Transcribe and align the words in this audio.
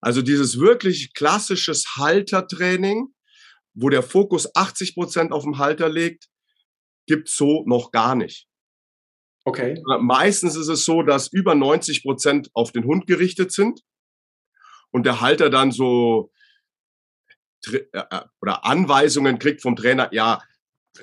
Also 0.00 0.22
dieses 0.22 0.58
wirklich 0.58 1.14
klassisches 1.14 1.96
Haltertraining, 1.96 3.08
wo 3.74 3.88
der 3.88 4.02
Fokus 4.02 4.54
80 4.54 4.94
Prozent 4.94 5.32
auf 5.32 5.44
dem 5.44 5.58
Halter 5.58 5.88
liegt, 5.88 6.28
gibt's 7.06 7.36
so 7.36 7.64
noch 7.66 7.90
gar 7.90 8.14
nicht. 8.14 8.46
Okay. 9.44 9.82
Meistens 10.00 10.56
ist 10.56 10.68
es 10.68 10.84
so, 10.84 11.02
dass 11.02 11.32
über 11.32 11.54
90 11.54 12.02
Prozent 12.02 12.50
auf 12.52 12.72
den 12.72 12.84
Hund 12.84 13.06
gerichtet 13.06 13.52
sind 13.52 13.80
und 14.90 15.06
der 15.06 15.20
Halter 15.20 15.50
dann 15.50 15.72
so 15.72 16.30
äh, 17.66 17.78
äh, 17.92 18.20
oder 18.40 18.64
Anweisungen 18.64 19.38
kriegt 19.38 19.62
vom 19.62 19.76
Trainer, 19.76 20.08
ja, 20.12 20.42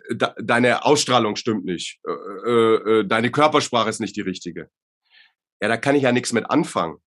deine 0.10 0.86
Ausstrahlung 0.86 1.36
stimmt 1.36 1.66
nicht, 1.66 2.00
äh, 2.46 3.06
deine 3.06 3.32
Körpersprache 3.32 3.90
ist 3.90 4.02
nicht 4.02 4.16
die 4.16 4.22
richtige. 4.22 4.70
Ja, 5.62 5.68
da 5.68 5.78
kann 5.78 5.96
ich 5.96 6.04
ja 6.04 6.12
nichts 6.12 6.34
mit 6.34 6.50
anfangen. 6.50 6.98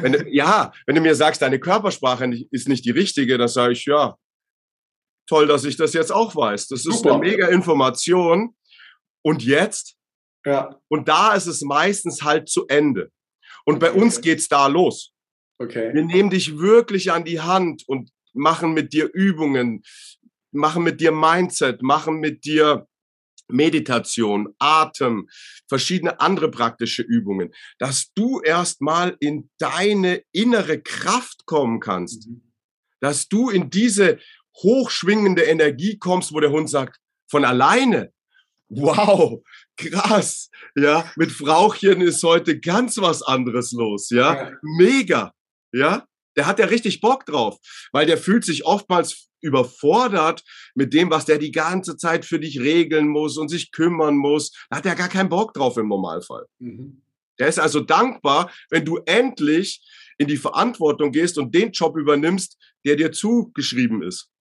Wenn 0.00 0.12
du, 0.12 0.28
ja, 0.28 0.72
wenn 0.86 0.96
du 0.96 1.00
mir 1.00 1.14
sagst, 1.14 1.42
deine 1.42 1.60
Körpersprache 1.60 2.28
ist 2.50 2.68
nicht 2.68 2.84
die 2.84 2.90
richtige, 2.90 3.38
dann 3.38 3.48
sage 3.48 3.74
ich, 3.74 3.84
ja, 3.86 4.16
toll, 5.28 5.46
dass 5.46 5.64
ich 5.64 5.76
das 5.76 5.92
jetzt 5.92 6.12
auch 6.12 6.34
weiß. 6.34 6.68
Das 6.68 6.84
ist 6.84 6.98
Super. 6.98 7.14
eine 7.14 7.20
mega 7.20 7.48
Information. 7.48 8.56
Und 9.24 9.44
jetzt? 9.44 9.96
Ja. 10.44 10.80
Und 10.88 11.08
da 11.08 11.34
ist 11.34 11.46
es 11.46 11.62
meistens 11.62 12.22
halt 12.22 12.48
zu 12.48 12.66
Ende. 12.66 13.10
Und 13.64 13.76
okay. 13.76 13.92
bei 13.92 14.00
uns 14.00 14.20
geht's 14.20 14.48
da 14.48 14.66
los. 14.66 15.12
Okay. 15.58 15.94
Wir 15.94 16.04
nehmen 16.04 16.30
dich 16.30 16.58
wirklich 16.58 17.12
an 17.12 17.24
die 17.24 17.40
Hand 17.40 17.84
und 17.86 18.10
machen 18.32 18.72
mit 18.72 18.92
dir 18.92 19.08
Übungen, 19.12 19.82
machen 20.50 20.82
mit 20.82 21.00
dir 21.00 21.12
Mindset, 21.12 21.82
machen 21.82 22.18
mit 22.18 22.44
dir 22.44 22.88
Meditation, 23.52 24.54
Atem, 24.58 25.28
verschiedene 25.68 26.20
andere 26.20 26.50
praktische 26.50 27.02
Übungen, 27.02 27.52
dass 27.78 28.12
du 28.14 28.40
erstmal 28.40 29.16
in 29.20 29.50
deine 29.58 30.22
innere 30.32 30.80
Kraft 30.80 31.46
kommen 31.46 31.80
kannst, 31.80 32.28
mhm. 32.28 32.52
dass 33.00 33.28
du 33.28 33.50
in 33.50 33.70
diese 33.70 34.18
hochschwingende 34.62 35.42
Energie 35.42 35.98
kommst, 35.98 36.32
wo 36.32 36.40
der 36.40 36.50
Hund 36.50 36.68
sagt, 36.68 36.98
von 37.30 37.44
alleine, 37.44 38.12
wow, 38.68 39.40
krass, 39.76 40.50
ja, 40.74 41.10
mit 41.16 41.32
Frauchen 41.32 42.00
ist 42.00 42.22
heute 42.22 42.60
ganz 42.60 42.98
was 42.98 43.22
anderes 43.22 43.72
los, 43.72 44.10
ja, 44.10 44.34
ja. 44.34 44.52
mega, 44.62 45.32
ja, 45.72 46.06
der 46.36 46.46
hat 46.46 46.58
ja 46.58 46.66
richtig 46.66 47.00
Bock 47.00 47.26
drauf, 47.26 47.58
weil 47.92 48.06
der 48.06 48.18
fühlt 48.18 48.44
sich 48.44 48.64
oftmals 48.64 49.28
überfordert 49.42 50.42
mit 50.74 50.94
dem, 50.94 51.10
was 51.10 51.24
der 51.26 51.38
die 51.38 51.52
ganze 51.52 51.96
Zeit 51.96 52.24
für 52.24 52.40
dich 52.40 52.60
regeln 52.60 53.08
muss 53.08 53.36
und 53.36 53.48
sich 53.48 53.72
kümmern 53.72 54.16
muss. 54.16 54.52
Da 54.70 54.78
hat 54.78 54.86
er 54.86 54.94
gar 54.94 55.08
keinen 55.08 55.28
Bock 55.28 55.52
drauf 55.52 55.76
im 55.76 55.88
Normalfall. 55.88 56.46
Mhm. 56.58 57.02
Der 57.38 57.48
ist 57.48 57.58
also 57.58 57.80
dankbar, 57.80 58.50
wenn 58.70 58.84
du 58.84 58.98
endlich 59.04 59.82
in 60.18 60.28
die 60.28 60.36
Verantwortung 60.36 61.12
gehst 61.12 61.38
und 61.38 61.54
den 61.54 61.72
Job 61.72 61.96
übernimmst, 61.96 62.56
der 62.84 62.96
dir 62.96 63.12
zugeschrieben 63.12 64.02
ist. 64.02 64.31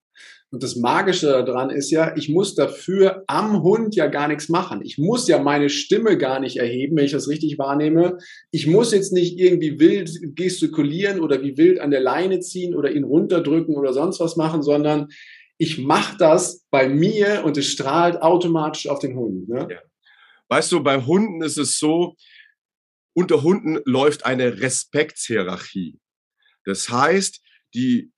Und 0.51 0.63
das 0.63 0.75
Magische 0.75 1.27
daran 1.45 1.69
ist 1.69 1.91
ja, 1.91 2.13
ich 2.17 2.27
muss 2.27 2.55
dafür 2.55 3.23
am 3.27 3.63
Hund 3.63 3.95
ja 3.95 4.07
gar 4.07 4.27
nichts 4.27 4.49
machen. 4.49 4.81
Ich 4.83 4.97
muss 4.97 5.29
ja 5.29 5.41
meine 5.41 5.69
Stimme 5.69 6.17
gar 6.17 6.41
nicht 6.41 6.57
erheben, 6.57 6.97
wenn 6.97 7.05
ich 7.05 7.13
das 7.13 7.29
richtig 7.29 7.57
wahrnehme. 7.57 8.17
Ich 8.51 8.67
muss 8.67 8.91
jetzt 8.91 9.13
nicht 9.13 9.39
irgendwie 9.39 9.79
wild 9.79 10.11
gestikulieren 10.35 11.21
oder 11.21 11.41
wie 11.41 11.57
wild 11.57 11.79
an 11.79 11.89
der 11.89 12.01
Leine 12.01 12.41
ziehen 12.41 12.75
oder 12.75 12.91
ihn 12.91 13.05
runterdrücken 13.05 13.75
oder 13.75 13.93
sonst 13.93 14.19
was 14.19 14.35
machen, 14.35 14.61
sondern 14.61 15.07
ich 15.57 15.77
mache 15.77 16.17
das 16.17 16.65
bei 16.69 16.89
mir 16.89 17.43
und 17.45 17.57
es 17.57 17.67
strahlt 17.67 18.21
automatisch 18.21 18.87
auf 18.87 18.99
den 18.99 19.15
Hund. 19.15 19.47
Ne? 19.47 19.67
Ja. 19.69 19.79
Weißt 20.49 20.69
du, 20.73 20.83
bei 20.83 21.01
Hunden 21.01 21.41
ist 21.43 21.57
es 21.57 21.79
so, 21.79 22.15
unter 23.13 23.41
Hunden 23.41 23.79
läuft 23.85 24.25
eine 24.25 24.59
Respektshierarchie. 24.59 25.97
Das 26.65 26.89
heißt, 26.89 27.41
die 27.73 28.11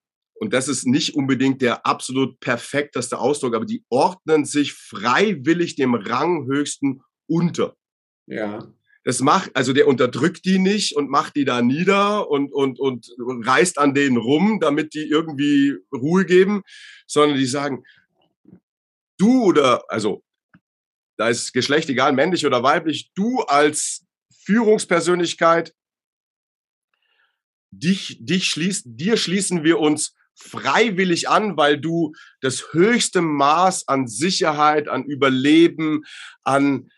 und 0.43 0.51
das 0.51 0.67
ist 0.67 0.85
nicht 0.85 1.15
unbedingt 1.15 1.61
der 1.61 1.85
absolut 1.85 2.37
perfekteste 2.41 3.17
Ausdruck, 3.17 3.55
aber 3.55 3.63
die 3.63 3.85
ordnen 3.87 4.43
sich 4.43 4.73
freiwillig 4.73 5.77
dem 5.77 5.95
Ranghöchsten 5.95 7.01
unter. 7.27 7.77
Ja. 8.25 8.67
Das 9.05 9.21
macht, 9.21 9.55
also 9.55 9.71
der 9.71 9.87
unterdrückt 9.87 10.43
die 10.43 10.59
nicht 10.59 10.97
und 10.97 11.09
macht 11.09 11.37
die 11.37 11.45
da 11.45 11.61
nieder 11.61 12.29
und, 12.29 12.51
und, 12.51 12.77
und 12.77 13.09
reißt 13.19 13.77
an 13.77 13.93
denen 13.93 14.17
rum, 14.17 14.59
damit 14.59 14.93
die 14.93 15.07
irgendwie 15.07 15.77
Ruhe 15.93 16.25
geben, 16.25 16.63
sondern 17.07 17.37
die 17.37 17.45
sagen, 17.45 17.85
du 19.17 19.43
oder, 19.45 19.89
also, 19.89 20.25
da 21.15 21.29
ist 21.29 21.53
Geschlecht 21.53 21.89
egal, 21.89 22.11
männlich 22.11 22.45
oder 22.45 22.63
weiblich, 22.63 23.13
du 23.15 23.39
als 23.43 24.05
Führungspersönlichkeit, 24.43 25.73
dich, 27.71 28.17
dich 28.19 28.47
schließt, 28.49 28.87
dir 28.87 29.15
schließen 29.15 29.63
wir 29.63 29.79
uns 29.79 30.13
freiwillig 30.35 31.29
an, 31.29 31.57
weil 31.57 31.79
du 31.79 32.13
das 32.41 32.73
höchste 32.73 33.21
Maß 33.21 33.87
an 33.87 34.07
Sicherheit, 34.07 34.87
an 34.87 35.03
Überleben, 35.03 36.03
an 36.43 36.89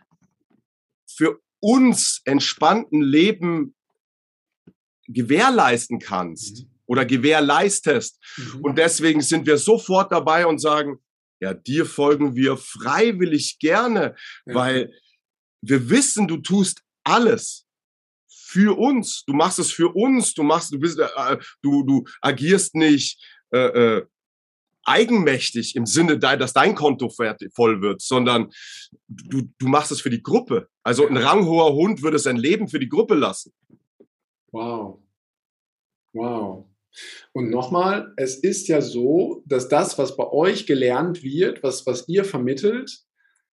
für 1.08 1.40
uns 1.60 2.22
entspannten 2.26 3.02
Leben 3.02 3.76
gewährleisten 5.08 6.00
kannst 6.00 6.64
mhm. 6.64 6.70
oder 6.86 7.06
gewährleistest. 7.06 8.20
Mhm. 8.38 8.62
Und 8.62 8.78
deswegen 8.78 9.22
sind 9.22 9.46
wir 9.46 9.58
sofort 9.58 10.12
dabei 10.12 10.46
und 10.46 10.60
sagen, 10.60 11.00
ja, 11.40 11.54
dir 11.54 11.86
folgen 11.86 12.36
wir 12.36 12.58
freiwillig 12.58 13.60
gerne, 13.60 14.16
ja. 14.46 14.56
weil 14.56 14.94
wir 15.62 15.90
wissen, 15.90 16.28
du 16.28 16.38
tust 16.38 16.82
alles 17.04 17.65
für 18.56 18.78
uns. 18.78 19.26
Du 19.26 19.34
machst 19.34 19.60
es 19.60 19.72
für 19.72 19.94
uns. 19.94 20.34
Du 20.34 20.44
machst, 20.44 20.74
du 20.74 20.80
bist, 20.80 20.98
äh, 20.98 21.38
du, 21.62 21.84
du 21.84 22.06
agierst 22.22 22.74
nicht 22.74 23.22
äh, 23.52 23.98
äh, 23.98 24.06
eigenmächtig 24.86 25.76
im 25.76 25.86
Sinne, 25.86 26.18
dass 26.18 26.54
dein 26.54 26.74
Konto 26.74 27.10
voll 27.10 27.82
wird, 27.82 28.02
sondern 28.02 28.50
du, 29.08 29.42
du 29.58 29.68
machst 29.68 29.92
es 29.92 30.00
für 30.00 30.10
die 30.10 30.24
Gruppe. 30.24 30.70
Also 30.84 31.06
ein 31.06 31.18
ranghoher 31.18 31.74
Hund 31.74 32.02
würde 32.02 32.20
sein 32.20 32.38
Leben 32.38 32.70
für 32.70 32.80
die 32.80 32.88
Gruppe 32.88 33.16
lassen. 33.16 33.52
Wow. 34.52 35.00
Wow. 36.14 36.66
Und 37.34 37.50
nochmal, 37.50 38.14
es 38.16 38.38
ist 38.38 38.70
ja 38.70 38.80
so, 38.80 39.44
dass 39.46 39.68
das, 39.68 39.98
was 39.98 40.16
bei 40.16 40.28
euch 40.28 40.66
gelernt 40.66 41.24
wird, 41.24 41.62
was, 41.62 41.86
was 41.86 42.08
ihr 42.08 42.24
vermittelt, 42.24 43.05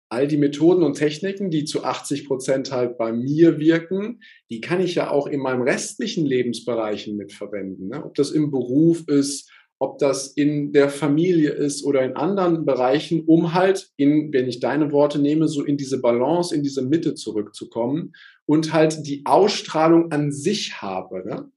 all 0.08 0.28
die 0.28 0.36
Methoden 0.36 0.82
und 0.82 0.94
Techniken, 0.94 1.50
die 1.50 1.64
zu 1.64 1.84
80 1.84 2.26
Prozent 2.26 2.72
halt 2.72 2.96
bei 2.96 3.12
mir 3.12 3.58
wirken, 3.58 4.20
die 4.50 4.60
kann 4.60 4.80
ich 4.80 4.94
ja 4.94 5.10
auch 5.10 5.26
in 5.26 5.40
meinen 5.40 5.62
restlichen 5.62 6.24
Lebensbereichen 6.24 7.16
mitverwenden. 7.16 7.88
Ne? 7.88 8.04
Ob 8.04 8.14
das 8.14 8.30
im 8.30 8.50
Beruf 8.50 9.08
ist, 9.08 9.50
ob 9.78 9.98
das 9.98 10.28
in 10.28 10.72
der 10.72 10.88
Familie 10.88 11.50
ist 11.50 11.84
oder 11.84 12.02
in 12.02 12.16
anderen 12.16 12.64
Bereichen, 12.64 13.24
um 13.26 13.52
halt 13.52 13.90
in, 13.96 14.32
wenn 14.32 14.48
ich 14.48 14.60
deine 14.60 14.90
Worte 14.90 15.18
nehme, 15.18 15.48
so 15.48 15.64
in 15.64 15.76
diese 15.76 16.00
Balance, 16.00 16.54
in 16.54 16.62
diese 16.62 16.82
Mitte 16.82 17.14
zurückzukommen 17.14 18.14
und 18.46 18.72
halt 18.72 19.06
die 19.06 19.22
Ausstrahlung 19.26 20.12
an 20.12 20.32
sich 20.32 20.80
habe. 20.80 21.24
Ne? 21.26 21.50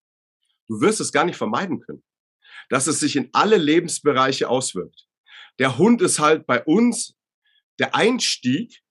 Du 0.67 0.81
wirst 0.81 0.99
es 0.99 1.11
gar 1.11 1.25
nicht 1.25 1.37
vermeiden 1.37 1.79
können, 1.79 2.03
dass 2.69 2.87
es 2.87 2.99
sich 2.99 3.15
in 3.15 3.29
alle 3.31 3.57
Lebensbereiche 3.57 4.49
auswirkt. 4.49 5.07
Der 5.59 5.77
Hund 5.77 6.01
ist 6.01 6.19
halt 6.19 6.45
bei 6.45 6.63
uns 6.63 7.15
der 7.79 7.95
Einstieg, 7.95 8.81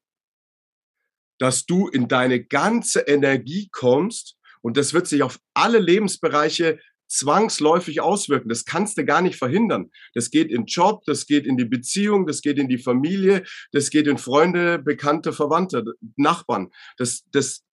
dass 1.39 1.67
du 1.67 1.89
in 1.89 2.09
deine 2.09 2.45
ganze 2.45 3.01
Energie 3.01 3.69
kommst 3.71 4.37
und 4.61 4.77
das 4.77 4.93
wird 4.93 5.07
sich 5.07 5.23
auf 5.23 5.39
alle 5.55 5.79
Lebensbereiche 5.79 6.81
zwangsläufig 7.09 8.01
auswirken. 8.01 8.49
Das 8.49 8.65
kannst 8.65 8.99
du 8.99 9.05
gar 9.05 9.23
nicht 9.23 9.37
verhindern. 9.37 9.91
Das 10.15 10.31
geht 10.31 10.51
in 10.51 10.67
Job, 10.67 11.05
das 11.07 11.27
geht 11.27 11.47
in 11.47 11.57
die 11.57 11.65
Beziehung, 11.65 12.27
das 12.27 12.43
geht 12.43 12.59
in 12.59 12.69
die 12.69 12.79
Familie, 12.79 13.45
das 13.73 13.91
geht 13.91 14.07
in 14.07 14.19
Freunde, 14.19 14.79
Bekannte, 14.79 15.33
Verwandte, 15.33 15.85
Nachbarn. 16.17 16.71
Das, 16.99 17.25
das 17.33 17.65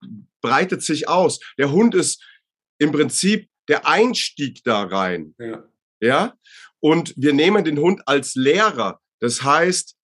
breitet 0.42 0.84
sich 0.84 1.10
aus. 1.10 1.40
Der 1.58 1.72
Hund 1.72 1.96
ist 1.96 2.24
im 2.78 2.92
Prinzip 2.92 3.50
der 3.68 3.88
Einstieg 3.88 4.64
da 4.64 4.84
rein. 4.84 5.36
Ja. 5.38 5.66
ja? 6.00 6.34
Und 6.80 7.14
wir 7.18 7.34
nehmen 7.34 7.64
den 7.66 7.80
Hund 7.80 8.08
als 8.08 8.36
Lehrer. 8.36 9.02
Das 9.20 9.44
heißt, 9.44 9.98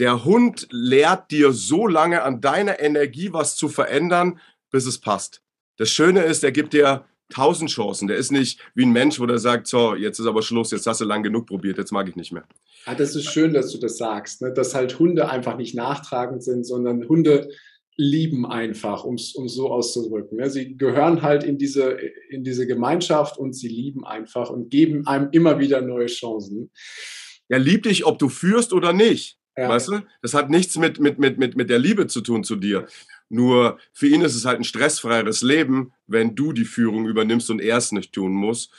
der 0.00 0.24
Hund 0.24 0.66
lehrt 0.70 1.30
dir 1.30 1.52
so 1.52 1.86
lange 1.86 2.22
an 2.22 2.40
deiner 2.40 2.80
Energie 2.80 3.32
was 3.32 3.54
zu 3.54 3.68
verändern, 3.68 4.40
bis 4.70 4.86
es 4.86 4.98
passt. 4.98 5.42
Das 5.76 5.90
Schöne 5.90 6.22
ist, 6.22 6.42
er 6.42 6.52
gibt 6.52 6.72
dir 6.72 7.04
tausend 7.28 7.70
Chancen. 7.70 8.08
Der 8.08 8.16
ist 8.16 8.32
nicht 8.32 8.60
wie 8.74 8.84
ein 8.84 8.92
Mensch, 8.92 9.20
wo 9.20 9.26
der 9.26 9.38
sagt, 9.38 9.66
so, 9.66 9.94
jetzt 9.94 10.18
ist 10.18 10.26
aber 10.26 10.42
Schluss, 10.42 10.70
jetzt 10.70 10.86
hast 10.86 11.02
du 11.02 11.04
lang 11.04 11.22
genug 11.22 11.46
probiert, 11.46 11.76
jetzt 11.76 11.92
mag 11.92 12.08
ich 12.08 12.16
nicht 12.16 12.32
mehr. 12.32 12.44
Ja, 12.86 12.94
das 12.94 13.14
ist 13.14 13.30
schön, 13.30 13.52
dass 13.52 13.72
du 13.72 13.78
das 13.78 13.98
sagst, 13.98 14.40
ne? 14.40 14.52
dass 14.52 14.74
halt 14.74 14.98
Hunde 14.98 15.28
einfach 15.28 15.58
nicht 15.58 15.74
nachtragend 15.74 16.42
sind, 16.42 16.64
sondern 16.64 17.06
Hunde 17.06 17.50
lieben 17.96 18.46
einfach, 18.46 19.04
um 19.04 19.16
es 19.16 19.34
so 19.34 19.70
auszudrücken. 19.70 20.38
Ne? 20.38 20.48
Sie 20.48 20.78
gehören 20.78 21.20
halt 21.20 21.44
in 21.44 21.58
diese, 21.58 21.98
in 22.30 22.42
diese 22.42 22.66
Gemeinschaft 22.66 23.36
und 23.36 23.52
sie 23.52 23.68
lieben 23.68 24.06
einfach 24.06 24.48
und 24.48 24.70
geben 24.70 25.06
einem 25.06 25.28
immer 25.32 25.58
wieder 25.58 25.82
neue 25.82 26.06
Chancen. 26.06 26.70
Ja, 27.50 27.58
lieb 27.58 27.82
dich, 27.82 28.06
ob 28.06 28.18
du 28.18 28.30
führst 28.30 28.72
oder 28.72 28.94
nicht. 28.94 29.39
Ja. 29.60 29.68
Weißt 29.68 29.88
du? 29.88 30.00
Das 30.22 30.32
hat 30.32 30.48
nichts 30.48 30.76
mit, 30.76 31.00
mit, 31.00 31.18
mit, 31.18 31.36
mit, 31.36 31.54
mit 31.54 31.68
der 31.68 31.78
Liebe 31.78 32.06
zu 32.06 32.22
tun 32.22 32.44
zu 32.44 32.56
dir. 32.56 32.86
Nur 33.28 33.78
für 33.92 34.06
ihn 34.06 34.22
ist 34.22 34.34
es 34.34 34.46
halt 34.46 34.58
ein 34.58 34.64
stressfreieres 34.64 35.42
Leben, 35.42 35.92
wenn 36.06 36.34
du 36.34 36.54
die 36.54 36.64
Führung 36.64 37.06
übernimmst 37.06 37.50
und 37.50 37.60
er 37.60 37.76
es 37.76 37.92
nicht 37.92 38.14
tun 38.14 38.32
muss. 38.32 38.70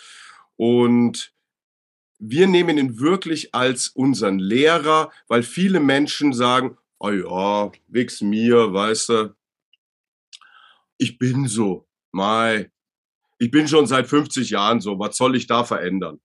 Und 0.55 1.33
wir 2.17 2.47
nehmen 2.47 2.79
ihn 2.79 2.99
wirklich 2.99 3.53
als 3.53 3.89
unseren 3.89 4.39
Lehrer, 4.39 5.11
weil 5.27 5.43
viele 5.43 5.79
Menschen 5.79 6.33
sagen, 6.33 6.77
oh 6.99 7.11
ja, 7.11 7.71
wix 7.87 8.21
mir, 8.21 8.73
weißt 8.73 9.09
du, 9.09 9.35
ich 10.97 11.19
bin 11.19 11.47
so, 11.47 11.87
mai, 12.11 12.71
ich 13.37 13.51
bin 13.51 13.67
schon 13.67 13.85
seit 13.85 14.07
50 14.07 14.49
Jahren 14.49 14.81
so, 14.81 14.97
was 14.97 15.15
soll 15.15 15.35
ich 15.35 15.45
da 15.45 15.63
verändern? 15.63 16.19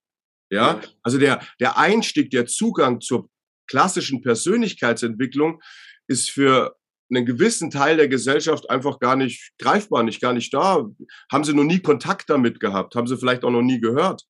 Ja, 0.50 0.80
also 1.02 1.18
der, 1.18 1.42
der 1.60 1.76
Einstieg, 1.76 2.30
der 2.30 2.46
Zugang 2.46 3.02
zur 3.02 3.28
klassischen 3.66 4.22
Persönlichkeitsentwicklung 4.22 5.60
ist 6.06 6.30
für 6.30 6.76
einen 7.10 7.26
gewissen 7.26 7.70
Teil 7.70 7.96
der 7.96 8.08
Gesellschaft 8.08 8.68
einfach 8.68 8.98
gar 8.98 9.16
nicht 9.16 9.52
greifbar, 9.58 10.02
nicht 10.02 10.20
gar 10.20 10.32
nicht 10.32 10.52
da. 10.52 10.86
Haben 11.30 11.44
sie 11.44 11.54
noch 11.54 11.64
nie 11.64 11.80
Kontakt 11.80 12.28
damit 12.30 12.60
gehabt, 12.60 12.94
haben 12.94 13.06
sie 13.06 13.16
vielleicht 13.16 13.44
auch 13.44 13.50
noch 13.50 13.62
nie 13.62 13.80
gehört. 13.80 14.24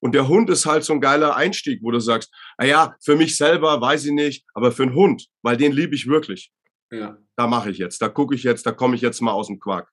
Und 0.00 0.14
der 0.14 0.28
Hund 0.28 0.50
ist 0.50 0.66
halt 0.66 0.84
so 0.84 0.92
ein 0.92 1.00
geiler 1.00 1.34
Einstieg, 1.34 1.80
wo 1.82 1.90
du 1.90 1.98
sagst, 1.98 2.32
ah 2.58 2.64
ja, 2.64 2.96
für 3.02 3.16
mich 3.16 3.36
selber 3.36 3.80
weiß 3.80 4.04
ich 4.04 4.12
nicht, 4.12 4.44
aber 4.54 4.70
für 4.70 4.82
einen 4.82 4.94
Hund, 4.94 5.28
weil 5.42 5.56
den 5.56 5.72
liebe 5.72 5.94
ich 5.94 6.06
wirklich. 6.06 6.52
Ja. 6.92 7.18
Da 7.36 7.46
mache 7.46 7.70
ich 7.70 7.78
jetzt, 7.78 8.00
da 8.02 8.08
gucke 8.08 8.34
ich 8.34 8.42
jetzt, 8.42 8.66
da 8.66 8.72
komme 8.72 8.96
ich 8.96 9.02
jetzt 9.02 9.20
mal 9.20 9.32
aus 9.32 9.48
dem 9.48 9.58
Quark. 9.58 9.90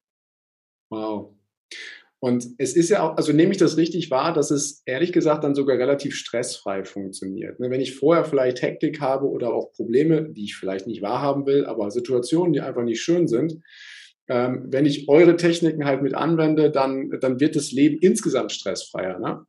Wow. 0.90 1.34
Und 2.24 2.46
es 2.60 2.76
ist 2.76 2.90
ja 2.90 3.02
auch, 3.02 3.18
also 3.18 3.34
nehme 3.34 3.52
ich 3.52 3.58
das 3.58 3.78
richtig 3.78 4.12
wahr, 4.12 4.32
dass 4.32 4.52
es 4.52 4.84
ehrlich 4.86 5.12
gesagt 5.12 5.44
dann 5.44 5.56
sogar 5.56 5.80
relativ 5.80 6.16
stressfrei 6.16 6.86
funktioniert. 6.86 7.60
Ne, 7.60 7.72
wenn 7.72 7.82
ich 7.82 7.96
vorher 7.96 8.26
vielleicht 8.26 8.62
Hektik 8.62 9.02
habe 9.02 9.28
oder 9.28 9.52
auch 9.52 9.74
Probleme, 9.74 10.30
die 10.30 10.44
ich 10.44 10.56
vielleicht 10.56 10.86
nicht 10.86 11.02
wahrhaben 11.02 11.48
will, 11.48 11.66
aber 11.66 11.90
Situationen, 11.90 12.54
die 12.54 12.62
einfach 12.62 12.84
nicht 12.84 13.02
schön 13.02 13.28
sind, 13.28 13.60
ähm, 14.30 14.68
wenn 14.70 14.86
ich 14.86 15.10
eure 15.10 15.36
Techniken 15.36 15.84
halt 15.86 16.04
mit 16.04 16.14
anwende, 16.14 16.70
dann, 16.70 17.10
dann 17.20 17.40
wird 17.40 17.56
das 17.56 17.72
Leben 17.72 17.98
insgesamt 18.00 18.52
stressfreier. 18.52 19.18
Ne? 19.18 19.44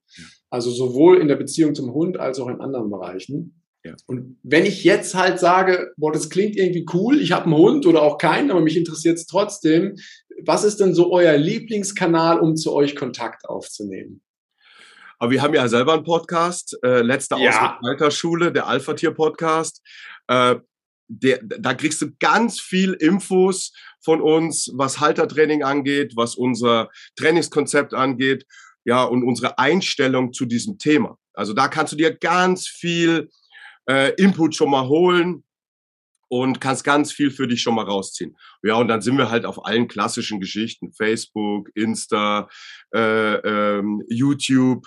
Also 0.49 0.71
sowohl 0.71 1.21
in 1.21 1.29
der 1.29 1.37
Beziehung 1.37 1.75
zum 1.75 1.93
Hund 1.93 2.19
als 2.19 2.41
auch 2.41 2.49
in 2.49 2.63
anderen 2.63 2.91
Bereichen. 2.91 3.63
Ja. 3.85 3.97
Und 4.07 4.39
wenn 4.45 4.65
ich 4.65 4.85
jetzt 4.85 5.15
halt 5.15 5.41
sage, 5.41 5.93
boah, 5.97 6.13
das 6.13 6.31
klingt 6.31 6.57
irgendwie 6.57 6.87
cool, 6.95 7.21
ich 7.21 7.33
habe 7.33 7.47
einen 7.47 7.57
Hund 7.57 7.85
oder 7.85 8.03
auch 8.03 8.17
keinen, 8.17 8.51
aber 8.51 8.61
mich 8.61 8.77
interessiert 8.77 9.19
es 9.19 9.27
trotzdem, 9.27 9.97
was 10.47 10.65
ist 10.65 10.81
denn 10.81 10.95
so 10.95 11.13
euer 11.13 11.37
Lieblingskanal, 11.37 12.39
um 12.41 12.57
zu 12.57 12.73
euch 12.73 12.97
Kontakt 12.97 13.49
aufzunehmen? 13.49 14.23
Aber 15.19 15.31
wir 15.31 15.43
haben 15.43 15.55
ja 15.55 15.69
selber 15.69 15.95
einen 15.95 16.05
Podcast, 16.05 16.77
äh, 16.83 17.03
letzte 17.03 17.37
ja. 17.39 17.79
Altersschule, 17.83 18.53
der 18.53 18.67
Alpha-Tier-Podcast. 18.67 19.81
Äh, 20.27 20.57
der, 21.07 21.41
da 21.43 21.75
kriegst 21.75 22.03
du 22.03 22.13
ganz 22.19 22.59
viel 22.61 22.95
Infos 22.95 23.73
von 24.01 24.21
uns, 24.21 24.73
was 24.75 24.99
Haltertraining 24.99 25.63
angeht, 25.63 26.15
was 26.17 26.35
unser 26.35 26.91
Trainingskonzept 27.17 27.95
angeht, 27.95 28.47
ja, 28.85 29.05
und 29.05 29.23
unsere 29.23 29.59
Einstellung 29.59 30.33
zu 30.33 30.45
diesem 30.45 30.79
Thema. 30.79 31.19
Also 31.35 31.53
da 31.53 31.69
kannst 31.69 31.93
du 31.93 31.97
dir 31.97 32.17
ganz 32.17 32.67
viel 32.67 33.29
äh, 33.89 34.13
Input 34.15 34.57
schon 34.57 34.71
mal 34.71 34.89
holen 34.89 35.45
und 36.33 36.63
kannst 36.63 36.83
ganz 36.83 37.13
viel 37.13 37.31
für 37.31 37.47
dich 37.47 37.61
schon 37.61 37.75
mal 37.75 37.85
rausziehen. 37.85 38.39
Ja, 38.63 38.77
und 38.77 38.89
dann 38.89 39.03
sind 39.03 39.19
wir 39.19 39.31
halt 39.31 39.45
auf 39.45 39.67
allen 39.67 39.87
klassischen 39.87 40.41
Geschichten, 40.41 40.91
Facebook, 40.91 41.69
Insta, 41.75 42.49
äh, 42.95 43.35
ähm, 43.35 44.03
YouTube 44.09 44.87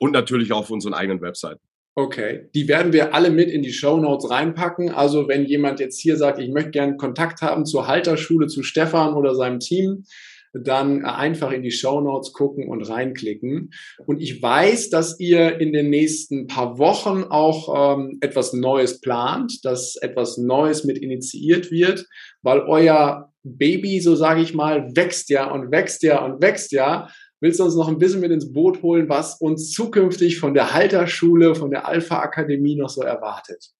und 0.00 0.10
natürlich 0.10 0.50
auf 0.50 0.68
unseren 0.70 0.94
eigenen 0.94 1.20
Webseiten. 1.20 1.60
Okay, 1.94 2.48
die 2.56 2.66
werden 2.66 2.92
wir 2.92 3.14
alle 3.14 3.30
mit 3.30 3.50
in 3.50 3.62
die 3.62 3.72
Show 3.72 3.98
Notes 3.98 4.28
reinpacken. 4.28 4.90
Also 4.90 5.28
wenn 5.28 5.44
jemand 5.44 5.78
jetzt 5.78 6.00
hier 6.00 6.16
sagt, 6.16 6.40
ich 6.40 6.50
möchte 6.50 6.72
gerne 6.72 6.96
Kontakt 6.96 7.40
haben 7.40 7.64
zur 7.64 7.86
Halterschule, 7.86 8.48
zu 8.48 8.64
Stefan 8.64 9.14
oder 9.14 9.36
seinem 9.36 9.60
Team, 9.60 10.06
dann 10.52 11.04
einfach 11.04 11.52
in 11.52 11.62
die 11.62 11.70
Show 11.70 12.00
Notes 12.00 12.32
gucken 12.32 12.68
und 12.68 12.82
reinklicken. 12.82 13.70
Und 14.06 14.20
ich 14.20 14.42
weiß, 14.42 14.90
dass 14.90 15.18
ihr 15.20 15.60
in 15.60 15.72
den 15.72 15.90
nächsten 15.90 16.46
paar 16.46 16.78
Wochen 16.78 17.24
auch 17.24 17.96
ähm, 17.98 18.18
etwas 18.20 18.52
Neues 18.52 19.00
plant, 19.00 19.64
dass 19.64 19.96
etwas 19.96 20.38
Neues 20.38 20.84
mit 20.84 20.98
initiiert 20.98 21.70
wird, 21.70 22.06
weil 22.42 22.60
euer 22.60 23.32
Baby, 23.42 24.00
so 24.00 24.16
sage 24.16 24.42
ich 24.42 24.54
mal, 24.54 24.94
wächst 24.94 25.30
ja 25.30 25.50
und 25.50 25.70
wächst 25.70 26.02
ja 26.02 26.24
und 26.24 26.42
wächst 26.42 26.72
ja. 26.72 27.08
Willst 27.42 27.58
du 27.58 27.64
uns 27.64 27.74
noch 27.74 27.88
ein 27.88 27.98
bisschen 27.98 28.20
mit 28.20 28.30
ins 28.30 28.52
Boot 28.52 28.82
holen, 28.82 29.08
was 29.08 29.40
uns 29.40 29.70
zukünftig 29.70 30.38
von 30.38 30.52
der 30.52 30.74
Halterschule, 30.74 31.54
von 31.54 31.70
der 31.70 31.88
Alpha 31.88 32.18
Akademie 32.18 32.76
noch 32.76 32.90
so 32.90 33.00
erwartet? 33.00 33.70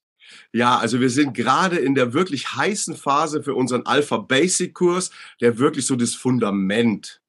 Ja, 0.53 0.79
also 0.79 1.00
wir 1.00 1.11
sind 1.11 1.35
gerade 1.35 1.77
in 1.77 1.94
der 1.94 2.12
wirklich 2.12 2.55
heißen 2.55 2.97
Phase 2.97 3.43
für 3.43 3.55
unseren 3.55 3.87
Alpha 3.87 4.19
Basic 4.19 4.75
Kurs, 4.75 5.11
der 5.41 5.59
wirklich 5.59 5.87
so 5.87 5.97
das 5.97 6.15
Fundament 6.15 7.23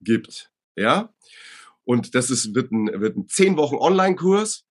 gibt. 0.00 0.50
Ja. 0.76 1.12
Und 1.84 2.14
das 2.14 2.30
ist, 2.30 2.54
wird 2.54 2.70
ein, 2.72 3.00
wird 3.00 3.16
ein 3.16 3.26
zehn 3.28 3.56
Wochen 3.56 3.76
Online-Kurs. 3.76 4.64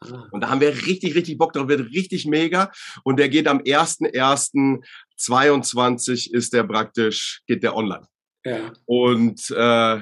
Ah. 0.00 0.26
Und 0.30 0.42
da 0.42 0.48
haben 0.48 0.60
wir 0.60 0.74
richtig, 0.86 1.14
richtig 1.14 1.38
Bock 1.38 1.52
drauf, 1.52 1.68
wird 1.68 1.92
richtig 1.92 2.26
mega. 2.26 2.72
Und 3.04 3.18
der 3.18 3.28
geht 3.28 3.46
am 3.46 3.58
1.1.22 3.58 6.32
ist 6.32 6.52
der 6.52 6.64
praktisch, 6.64 7.42
geht 7.46 7.62
der 7.62 7.76
online. 7.76 8.08
Ja. 8.44 8.72
Und 8.86 9.48
äh, 9.50 10.00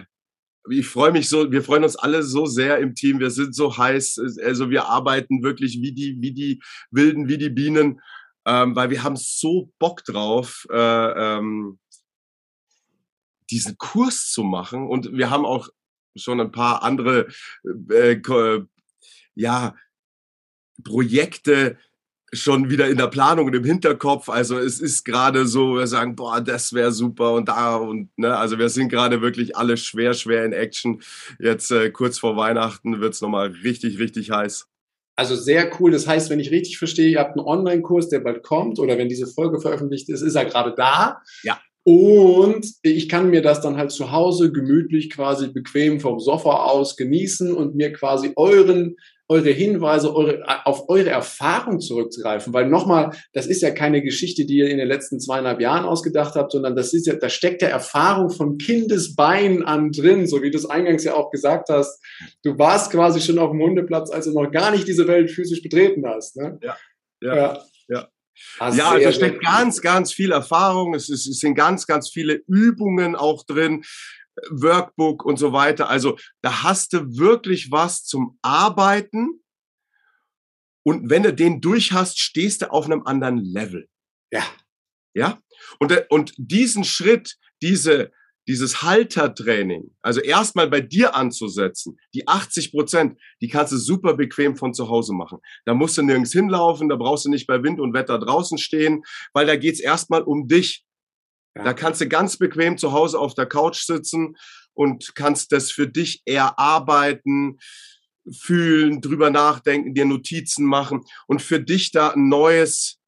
ich 0.70 0.86
freue 0.86 1.12
mich 1.12 1.28
so, 1.28 1.50
wir 1.50 1.62
freuen 1.62 1.84
uns 1.84 1.96
alle 1.96 2.22
so 2.22 2.46
sehr 2.46 2.78
im 2.78 2.94
Team. 2.94 3.18
Wir 3.18 3.30
sind 3.30 3.54
so 3.54 3.76
heiß, 3.76 4.20
also 4.44 4.70
wir 4.70 4.86
arbeiten 4.86 5.42
wirklich 5.42 5.80
wie 5.80 5.92
die, 5.92 6.16
wie 6.20 6.32
die 6.32 6.62
Wilden, 6.90 7.28
wie 7.28 7.38
die 7.38 7.50
Bienen, 7.50 8.00
ähm, 8.46 8.74
weil 8.76 8.90
wir 8.90 9.02
haben 9.02 9.16
so 9.16 9.72
Bock 9.78 10.04
drauf, 10.04 10.66
äh, 10.70 10.76
ähm, 10.76 11.78
diesen 13.50 13.76
Kurs 13.78 14.30
zu 14.30 14.44
machen. 14.44 14.86
Und 14.86 15.12
wir 15.12 15.30
haben 15.30 15.44
auch 15.44 15.68
schon 16.16 16.40
ein 16.40 16.52
paar 16.52 16.82
andere, 16.82 17.28
äh, 17.90 18.20
ja, 19.34 19.74
Projekte, 20.82 21.78
schon 22.32 22.70
wieder 22.70 22.88
in 22.88 22.96
der 22.96 23.08
Planung 23.08 23.46
und 23.46 23.54
im 23.54 23.64
Hinterkopf. 23.64 24.28
Also 24.28 24.58
es 24.58 24.80
ist 24.80 25.04
gerade 25.04 25.46
so, 25.46 25.76
wir 25.76 25.86
sagen, 25.86 26.16
boah, 26.16 26.40
das 26.40 26.72
wäre 26.72 26.92
super 26.92 27.32
und 27.34 27.48
da 27.48 27.76
und 27.76 28.10
ne, 28.16 28.36
also 28.36 28.58
wir 28.58 28.68
sind 28.68 28.88
gerade 28.88 29.20
wirklich 29.20 29.56
alle 29.56 29.76
schwer, 29.76 30.14
schwer 30.14 30.44
in 30.44 30.52
Action. 30.52 31.02
Jetzt 31.38 31.70
äh, 31.70 31.90
kurz 31.90 32.18
vor 32.18 32.36
Weihnachten 32.36 33.00
wird's 33.00 33.18
es 33.18 33.22
nochmal 33.22 33.48
richtig, 33.64 33.98
richtig 33.98 34.30
heiß. 34.30 34.66
Also 35.16 35.36
sehr 35.36 35.70
cool. 35.78 35.90
Das 35.90 36.06
heißt, 36.06 36.30
wenn 36.30 36.40
ich 36.40 36.50
richtig 36.50 36.78
verstehe, 36.78 37.10
ihr 37.10 37.18
habt 37.18 37.36
einen 37.36 37.46
Online-Kurs, 37.46 38.08
der 38.08 38.20
bald 38.20 38.42
kommt 38.42 38.78
oder 38.78 38.96
wenn 38.96 39.08
diese 39.08 39.26
Folge 39.26 39.60
veröffentlicht 39.60 40.08
ist, 40.08 40.22
ist 40.22 40.34
er 40.34 40.46
gerade 40.46 40.74
da. 40.74 41.20
Ja. 41.42 41.60
Und 41.84 42.66
ich 42.82 43.08
kann 43.08 43.30
mir 43.30 43.42
das 43.42 43.60
dann 43.60 43.76
halt 43.76 43.90
zu 43.90 44.12
Hause 44.12 44.52
gemütlich 44.52 45.10
quasi 45.10 45.48
bequem 45.48 46.00
vom 46.00 46.20
Sofa 46.20 46.64
aus 46.66 46.96
genießen 46.96 47.52
und 47.54 47.74
mir 47.74 47.92
quasi 47.92 48.32
euren 48.36 48.96
eure 49.30 49.50
Hinweise, 49.50 50.12
eure, 50.12 50.42
auf 50.66 50.88
eure 50.88 51.10
Erfahrung 51.10 51.78
zurückzugreifen. 51.78 52.52
Weil 52.52 52.68
nochmal, 52.68 53.12
das 53.32 53.46
ist 53.46 53.62
ja 53.62 53.70
keine 53.70 54.02
Geschichte, 54.02 54.44
die 54.44 54.56
ihr 54.56 54.68
in 54.68 54.78
den 54.78 54.88
letzten 54.88 55.20
zweieinhalb 55.20 55.60
Jahren 55.60 55.84
ausgedacht 55.84 56.34
habt, 56.34 56.50
sondern 56.50 56.74
das 56.74 56.92
ist 56.92 57.06
ja, 57.06 57.14
da 57.14 57.28
steckt 57.28 57.62
ja 57.62 57.68
Erfahrung 57.68 58.30
von 58.30 58.58
Kindesbeinen 58.58 59.62
an 59.62 59.92
drin, 59.92 60.26
so 60.26 60.42
wie 60.42 60.50
du 60.50 60.58
es 60.58 60.66
eingangs 60.66 61.04
ja 61.04 61.14
auch 61.14 61.30
gesagt 61.30 61.68
hast. 61.68 62.02
Du 62.42 62.58
warst 62.58 62.90
quasi 62.90 63.20
schon 63.20 63.38
auf 63.38 63.52
dem 63.52 63.62
Hundeplatz, 63.62 64.10
als 64.10 64.24
du 64.24 64.32
noch 64.32 64.50
gar 64.50 64.72
nicht 64.72 64.88
diese 64.88 65.06
Welt 65.06 65.30
physisch 65.30 65.62
betreten 65.62 66.04
hast. 66.04 66.36
Ne? 66.36 66.58
Ja, 66.60 66.76
ja, 67.22 67.36
ja. 67.36 67.62
ja. 67.88 68.08
Ja, 68.58 68.90
also 68.90 69.04
da 69.04 69.12
steckt 69.12 69.44
ganz, 69.44 69.80
ganz 69.80 70.12
viel 70.12 70.32
Erfahrung. 70.32 70.94
Es, 70.94 71.08
ist, 71.08 71.26
es 71.26 71.40
sind 71.40 71.54
ganz, 71.54 71.86
ganz 71.86 72.10
viele 72.10 72.42
Übungen 72.46 73.16
auch 73.16 73.44
drin. 73.44 73.84
Workbook 74.50 75.24
und 75.24 75.38
so 75.38 75.52
weiter. 75.52 75.90
Also 75.90 76.18
da 76.40 76.62
hast 76.62 76.92
du 76.92 77.18
wirklich 77.18 77.70
was 77.70 78.04
zum 78.04 78.38
Arbeiten. 78.42 79.42
Und 80.82 81.10
wenn 81.10 81.22
du 81.22 81.34
den 81.34 81.60
durch 81.60 81.92
hast, 81.92 82.18
stehst 82.18 82.62
du 82.62 82.70
auf 82.70 82.86
einem 82.86 83.06
anderen 83.06 83.38
Level. 83.38 83.88
Ja. 84.30 84.44
Ja. 85.14 85.40
Und, 85.78 86.06
und 86.08 86.32
diesen 86.36 86.84
Schritt, 86.84 87.36
diese, 87.60 88.12
dieses 88.50 88.82
Haltertraining, 88.82 89.94
also 90.02 90.20
erstmal 90.20 90.68
bei 90.68 90.80
dir 90.80 91.14
anzusetzen, 91.14 92.00
die 92.14 92.26
80 92.26 92.72
Prozent, 92.72 93.16
die 93.40 93.46
kannst 93.46 93.72
du 93.72 93.76
super 93.76 94.14
bequem 94.14 94.56
von 94.56 94.74
zu 94.74 94.88
Hause 94.88 95.12
machen. 95.12 95.38
Da 95.66 95.72
musst 95.72 95.96
du 95.96 96.02
nirgends 96.02 96.32
hinlaufen, 96.32 96.88
da 96.88 96.96
brauchst 96.96 97.24
du 97.24 97.30
nicht 97.30 97.46
bei 97.46 97.62
Wind 97.62 97.78
und 97.78 97.94
Wetter 97.94 98.18
draußen 98.18 98.58
stehen, 98.58 99.04
weil 99.32 99.46
da 99.46 99.54
geht's 99.54 99.78
erstmal 99.78 100.22
um 100.22 100.48
dich. 100.48 100.84
Ja. 101.56 101.62
Da 101.62 101.74
kannst 101.74 102.00
du 102.00 102.08
ganz 102.08 102.38
bequem 102.38 102.76
zu 102.76 102.90
Hause 102.90 103.20
auf 103.20 103.34
der 103.34 103.46
Couch 103.46 103.84
sitzen 103.84 104.36
und 104.74 105.14
kannst 105.14 105.52
das 105.52 105.70
für 105.70 105.86
dich 105.86 106.20
erarbeiten, 106.24 107.60
fühlen, 108.32 109.00
drüber 109.00 109.30
nachdenken, 109.30 109.94
dir 109.94 110.06
Notizen 110.06 110.64
machen 110.64 111.02
und 111.28 111.40
für 111.40 111.60
dich 111.60 111.92
da 111.92 112.10
ein 112.10 112.28
neues, 112.28 112.98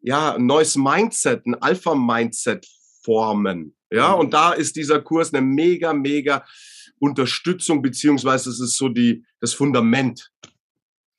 ja, 0.00 0.34
ein 0.34 0.46
neues 0.46 0.76
Mindset, 0.76 1.44
ein 1.44 1.56
Alpha-Mindset 1.56 2.66
formen. 3.02 3.74
Ja, 3.90 4.14
mhm. 4.14 4.20
und 4.20 4.34
da 4.34 4.52
ist 4.52 4.76
dieser 4.76 5.00
Kurs 5.00 5.32
eine 5.32 5.44
mega, 5.44 5.92
mega 5.92 6.44
Unterstützung, 6.98 7.82
beziehungsweise 7.82 8.50
es 8.50 8.60
ist 8.60 8.76
so 8.76 8.88
die, 8.88 9.24
das 9.40 9.54
Fundament 9.54 10.30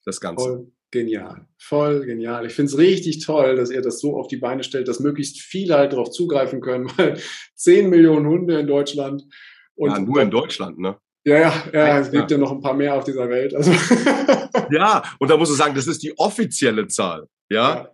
des 0.05 0.19
Ganzen. 0.19 0.45
Voll. 0.45 0.71
genial. 0.91 1.47
Voll 1.57 2.05
genial. 2.05 2.45
Ich 2.45 2.53
finde 2.53 2.71
es 2.71 2.77
richtig 2.77 3.25
toll, 3.25 3.55
dass 3.55 3.69
ihr 3.69 3.81
das 3.81 3.99
so 3.99 4.17
auf 4.17 4.27
die 4.27 4.37
Beine 4.37 4.63
stellt, 4.63 4.87
dass 4.87 4.99
möglichst 4.99 5.39
viele 5.41 5.75
halt 5.75 5.93
darauf 5.93 6.11
zugreifen 6.11 6.61
können, 6.61 6.91
weil 6.97 7.19
10 7.55 7.89
Millionen 7.89 8.27
Hunde 8.27 8.59
in 8.59 8.67
Deutschland. 8.67 9.23
Und 9.75 9.91
ja, 9.91 9.99
nur 9.99 10.21
in 10.21 10.31
Deutschland, 10.31 10.79
ne? 10.79 10.97
Ja, 11.25 11.37
ja, 11.37 11.53
ja, 11.73 11.99
es 11.99 12.11
gibt 12.11 12.31
ja. 12.31 12.37
ja 12.37 12.41
noch 12.41 12.51
ein 12.51 12.61
paar 12.61 12.73
mehr 12.73 12.95
auf 12.95 13.03
dieser 13.03 13.29
Welt. 13.29 13.53
Also. 13.53 13.71
ja, 14.71 15.03
und 15.19 15.29
da 15.29 15.37
muss 15.37 15.51
ich 15.51 15.57
sagen, 15.57 15.75
das 15.75 15.85
ist 15.85 16.01
die 16.01 16.17
offizielle 16.17 16.87
Zahl. 16.87 17.27
Ja. 17.49 17.91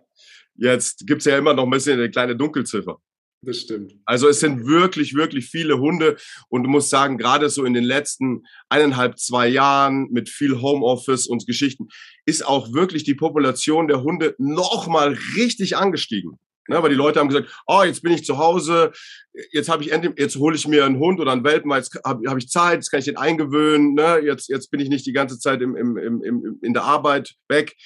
ja. 0.56 0.72
Jetzt 0.72 1.06
gibt's 1.06 1.24
ja 1.26 1.36
immer 1.36 1.52
noch 1.52 1.64
ein 1.64 1.70
bisschen 1.70 1.98
eine 1.98 2.10
kleine 2.10 2.34
Dunkelziffer. 2.34 2.98
Das 3.46 3.60
stimmt. 3.60 3.94
Also 4.04 4.28
es 4.28 4.40
sind 4.40 4.66
wirklich, 4.66 5.14
wirklich 5.14 5.46
viele 5.46 5.78
Hunde 5.78 6.16
und 6.48 6.64
du 6.64 6.68
musst 6.68 6.90
sagen, 6.90 7.16
gerade 7.16 7.48
so 7.48 7.64
in 7.64 7.74
den 7.74 7.84
letzten 7.84 8.42
eineinhalb, 8.68 9.20
zwei 9.20 9.46
Jahren 9.46 10.08
mit 10.10 10.28
viel 10.28 10.60
Homeoffice 10.60 11.28
und 11.28 11.46
Geschichten 11.46 11.86
ist 12.24 12.44
auch 12.44 12.72
wirklich 12.72 13.04
die 13.04 13.14
Population 13.14 13.86
der 13.86 14.02
Hunde 14.02 14.34
nochmal 14.38 15.16
richtig 15.36 15.76
angestiegen. 15.76 16.40
Ne, 16.68 16.82
weil 16.82 16.90
die 16.90 16.96
Leute 16.96 17.20
haben 17.20 17.28
gesagt, 17.28 17.48
oh, 17.68 17.84
jetzt 17.84 18.02
bin 18.02 18.10
ich 18.10 18.24
zu 18.24 18.38
Hause, 18.38 18.90
jetzt 19.52 19.68
habe 19.68 19.84
ich 19.84 19.92
endlich, 19.92 20.14
jetzt 20.18 20.34
hole 20.34 20.56
ich 20.56 20.66
mir 20.66 20.84
einen 20.84 20.98
Hund 20.98 21.20
oder 21.20 21.30
einen 21.30 21.44
Welpen, 21.44 21.70
jetzt 21.70 21.96
habe 22.04 22.28
hab 22.28 22.38
ich 22.38 22.48
Zeit, 22.48 22.78
jetzt 22.78 22.90
kann 22.90 22.98
ich 22.98 23.06
den 23.06 23.16
eingewöhnen, 23.16 23.94
ne, 23.94 24.18
jetzt, 24.24 24.48
jetzt 24.48 24.72
bin 24.72 24.80
ich 24.80 24.88
nicht 24.88 25.06
die 25.06 25.12
ganze 25.12 25.38
Zeit 25.38 25.62
im, 25.62 25.76
im, 25.76 25.96
im, 25.96 26.24
im, 26.24 26.58
in 26.62 26.74
der 26.74 26.82
Arbeit 26.82 27.36
weg. 27.46 27.76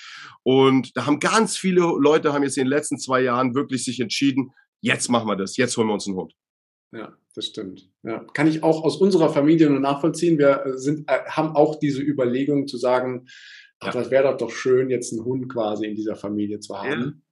Und 0.42 0.96
da 0.96 1.04
haben 1.04 1.20
ganz 1.20 1.58
viele 1.58 1.82
Leute 2.00 2.32
haben 2.32 2.42
jetzt 2.42 2.56
in 2.56 2.64
den 2.64 2.70
letzten 2.70 2.98
zwei 2.98 3.20
Jahren 3.20 3.54
wirklich 3.54 3.84
sich 3.84 4.00
entschieden, 4.00 4.52
jetzt 4.80 5.08
machen 5.08 5.28
wir 5.28 5.36
das, 5.36 5.56
jetzt 5.56 5.76
holen 5.76 5.88
wir 5.88 5.94
uns 5.94 6.06
einen 6.06 6.16
Hund. 6.16 6.34
Ja, 6.92 7.16
das 7.34 7.46
stimmt. 7.46 7.88
Ja, 8.02 8.24
kann 8.34 8.48
ich 8.48 8.62
auch 8.62 8.82
aus 8.82 8.96
unserer 8.96 9.32
Familie 9.32 9.70
nur 9.70 9.80
nachvollziehen. 9.80 10.38
Wir 10.38 10.66
äh, 10.66 10.78
sind, 10.78 11.08
äh, 11.08 11.20
haben 11.26 11.54
auch 11.54 11.78
diese 11.78 12.02
Überlegung 12.02 12.66
zu 12.66 12.78
sagen, 12.78 13.28
ach, 13.78 13.92
das 13.92 14.10
wäre 14.10 14.36
doch 14.36 14.50
schön, 14.50 14.90
jetzt 14.90 15.12
einen 15.12 15.24
Hund 15.24 15.48
quasi 15.48 15.86
in 15.86 15.94
dieser 15.94 16.16
Familie 16.16 16.60
zu 16.60 16.76
haben. 16.76 17.22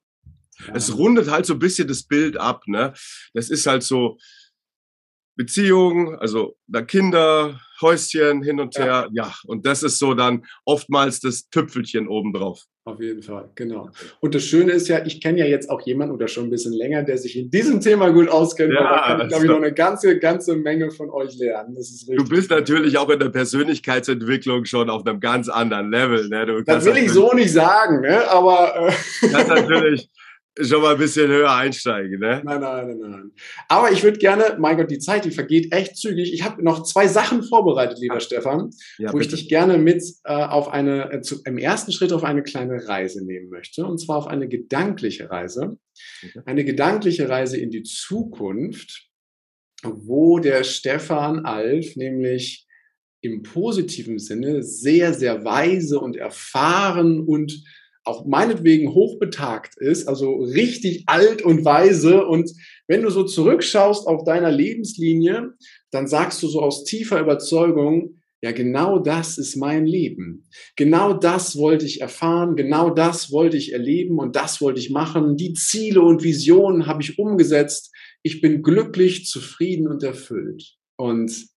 Ja. 0.67 0.75
Es 0.75 0.97
rundet 0.97 1.31
halt 1.31 1.47
so 1.47 1.55
ein 1.55 1.59
bisschen 1.59 1.88
das 1.88 2.02
Bild 2.02 2.37
ab, 2.37 2.64
ne? 2.67 2.93
Das 3.33 3.50
ist 3.50 3.67
halt 3.67 3.83
so, 3.83 4.19
Beziehung, 5.38 6.16
also 6.16 6.57
da 6.66 6.83
Kinder, 6.83 7.61
Häuschen 7.80 8.42
hin 8.42 8.59
und 8.59 8.76
her, 8.76 9.09
ja. 9.12 9.26
ja. 9.26 9.35
Und 9.47 9.64
das 9.64 9.85
ist 9.85 10.00
so 10.00 10.12
dann 10.14 10.45
oftmals 10.64 11.21
das 11.21 11.49
Tüpfelchen 11.49 12.09
obendrauf. 12.09 12.64
Auf 12.85 13.00
jeden 13.00 13.23
Fall, 13.23 13.49
genau. 13.54 13.88
Und 14.18 14.35
das 14.35 14.42
Schöne 14.42 14.73
ist 14.73 14.88
ja, 14.88 15.07
ich 15.07 15.21
kenne 15.21 15.38
ja 15.38 15.45
jetzt 15.45 15.71
auch 15.71 15.80
jemanden 15.83 16.12
oder 16.12 16.26
schon 16.26 16.45
ein 16.45 16.50
bisschen 16.50 16.73
länger, 16.73 17.04
der 17.04 17.18
sich 17.18 17.38
in 17.38 17.50
diesem 17.52 17.80
Thema 17.80 18.11
gut 18.11 18.28
auskennt. 18.28 18.73
Ja, 18.73 18.83
da 18.83 19.07
kann 19.07 19.21
ich, 19.21 19.28
glaube 19.28 19.45
ich, 19.45 19.50
noch 19.50 19.59
eine 19.59 19.73
ganze, 19.73 20.18
ganze 20.18 20.57
Menge 20.57 20.90
von 20.90 21.09
euch 21.11 21.38
lernen. 21.38 21.76
du 21.76 22.28
bist 22.28 22.50
natürlich 22.50 22.99
auch 22.99 23.09
in 23.11 23.21
der 23.21 23.28
Persönlichkeitsentwicklung 23.28 24.64
schon 24.64 24.90
auf 24.90 25.07
einem 25.07 25.21
ganz 25.21 25.49
anderen 25.49 25.92
Level. 25.92 26.28
Ne? 26.28 26.64
das 26.66 26.85
will 26.85 26.97
ich 26.97 27.12
so 27.12 27.33
nicht 27.33 27.52
sagen, 27.52 28.00
ne? 28.00 28.28
aber. 28.28 28.88
Äh 28.88 29.28
kannst 29.30 29.49
natürlich 29.50 30.11
schon 30.60 30.82
mal 30.82 30.92
ein 30.92 30.98
bisschen 30.98 31.28
höher 31.28 31.50
einsteigen, 31.50 32.18
ne? 32.18 32.42
Nein, 32.44 32.60
nein, 32.60 32.88
nein, 32.88 33.10
nein. 33.10 33.32
Aber 33.68 33.92
ich 33.92 34.02
würde 34.02 34.18
gerne, 34.18 34.56
mein 34.58 34.76
Gott, 34.76 34.90
die 34.90 34.98
Zeit, 34.98 35.24
die 35.24 35.30
vergeht 35.30 35.72
echt 35.72 35.96
zügig. 35.96 36.32
Ich 36.32 36.44
habe 36.44 36.62
noch 36.62 36.82
zwei 36.82 37.06
Sachen 37.06 37.42
vorbereitet, 37.42 37.98
lieber 37.98 38.14
ja. 38.14 38.20
Stefan, 38.20 38.70
ja, 38.98 39.12
wo 39.12 39.18
bitte. 39.18 39.34
ich 39.34 39.40
dich 39.40 39.48
gerne 39.48 39.78
mit 39.78 40.02
äh, 40.24 40.32
auf 40.32 40.68
eine, 40.68 41.12
äh, 41.12 41.20
zu, 41.20 41.42
im 41.44 41.58
ersten 41.58 41.92
Schritt 41.92 42.12
auf 42.12 42.24
eine 42.24 42.42
kleine 42.42 42.88
Reise 42.88 43.24
nehmen 43.24 43.50
möchte. 43.50 43.86
Und 43.86 43.98
zwar 43.98 44.16
auf 44.16 44.26
eine 44.26 44.48
gedankliche 44.48 45.30
Reise. 45.30 45.78
Okay. 46.24 46.40
Eine 46.46 46.64
gedankliche 46.64 47.28
Reise 47.28 47.56
in 47.56 47.70
die 47.70 47.82
Zukunft, 47.82 49.08
wo 49.82 50.38
der 50.38 50.64
Stefan 50.64 51.44
Alf 51.44 51.96
nämlich 51.96 52.66
im 53.20 53.42
positiven 53.42 54.18
Sinne 54.18 54.62
sehr, 54.62 55.12
sehr 55.12 55.44
weise 55.44 55.98
und 55.98 56.16
erfahren 56.16 57.20
und 57.20 57.64
auch 58.08 58.26
meinetwegen 58.26 58.92
hochbetagt 58.94 59.76
ist, 59.76 60.08
also 60.08 60.36
richtig 60.36 61.04
alt 61.06 61.42
und 61.42 61.64
weise. 61.64 62.26
Und 62.26 62.50
wenn 62.86 63.02
du 63.02 63.10
so 63.10 63.24
zurückschaust 63.24 64.06
auf 64.06 64.24
deiner 64.24 64.50
Lebenslinie, 64.50 65.52
dann 65.90 66.06
sagst 66.06 66.42
du 66.42 66.48
so 66.48 66.60
aus 66.60 66.84
tiefer 66.84 67.20
Überzeugung, 67.20 68.18
ja, 68.40 68.52
genau 68.52 69.00
das 69.00 69.36
ist 69.36 69.56
mein 69.56 69.84
Leben. 69.84 70.44
Genau 70.76 71.12
das 71.12 71.56
wollte 71.56 71.86
ich 71.86 72.00
erfahren, 72.00 72.54
genau 72.54 72.90
das 72.90 73.32
wollte 73.32 73.56
ich 73.56 73.72
erleben 73.72 74.18
und 74.18 74.36
das 74.36 74.60
wollte 74.60 74.78
ich 74.78 74.90
machen. 74.90 75.36
Die 75.36 75.54
Ziele 75.54 76.02
und 76.02 76.22
Visionen 76.22 76.86
habe 76.86 77.02
ich 77.02 77.18
umgesetzt. 77.18 77.92
Ich 78.22 78.40
bin 78.40 78.62
glücklich, 78.62 79.26
zufrieden 79.26 79.88
und 79.88 80.04
erfüllt. 80.04 80.76
Und 80.96 81.48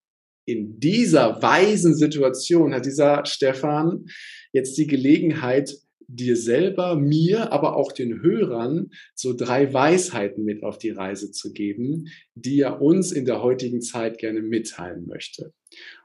in 0.47 0.79
dieser 0.79 1.41
weisen 1.41 1.95
Situation 1.95 2.73
hat 2.73 2.85
dieser 2.85 3.25
Stefan 3.25 4.05
jetzt 4.51 4.77
die 4.77 4.87
Gelegenheit, 4.87 5.75
dir 6.15 6.35
selber, 6.35 6.95
mir, 6.95 7.51
aber 7.51 7.75
auch 7.75 7.91
den 7.91 8.21
Hörern 8.21 8.91
so 9.15 9.33
drei 9.33 9.73
Weisheiten 9.73 10.43
mit 10.43 10.63
auf 10.63 10.77
die 10.77 10.89
Reise 10.89 11.31
zu 11.31 11.53
geben, 11.53 12.07
die 12.35 12.59
er 12.59 12.81
uns 12.81 13.11
in 13.11 13.25
der 13.25 13.41
heutigen 13.41 13.81
Zeit 13.81 14.17
gerne 14.17 14.41
mitteilen 14.41 15.07
möchte. 15.07 15.53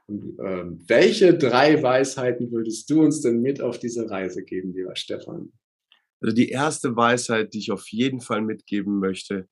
Und 0.05 0.37
ähm, 0.43 0.83
welche 0.87 1.37
drei 1.37 1.81
Weisheiten 1.83 2.51
würdest 2.51 2.89
du 2.89 3.01
uns 3.01 3.21
denn 3.21 3.41
mit 3.41 3.61
auf 3.61 3.77
diese 3.79 4.09
Reise 4.09 4.43
geben, 4.43 4.73
lieber 4.73 4.95
Stefan? 4.95 5.51
Also 6.21 6.33
die 6.33 6.49
erste 6.49 6.95
Weisheit, 6.95 7.53
die 7.53 7.59
ich 7.59 7.71
auf 7.71 7.87
jeden 7.89 8.21
Fall 8.21 8.41
mitgeben 8.41 8.99
möchte, 8.99 9.47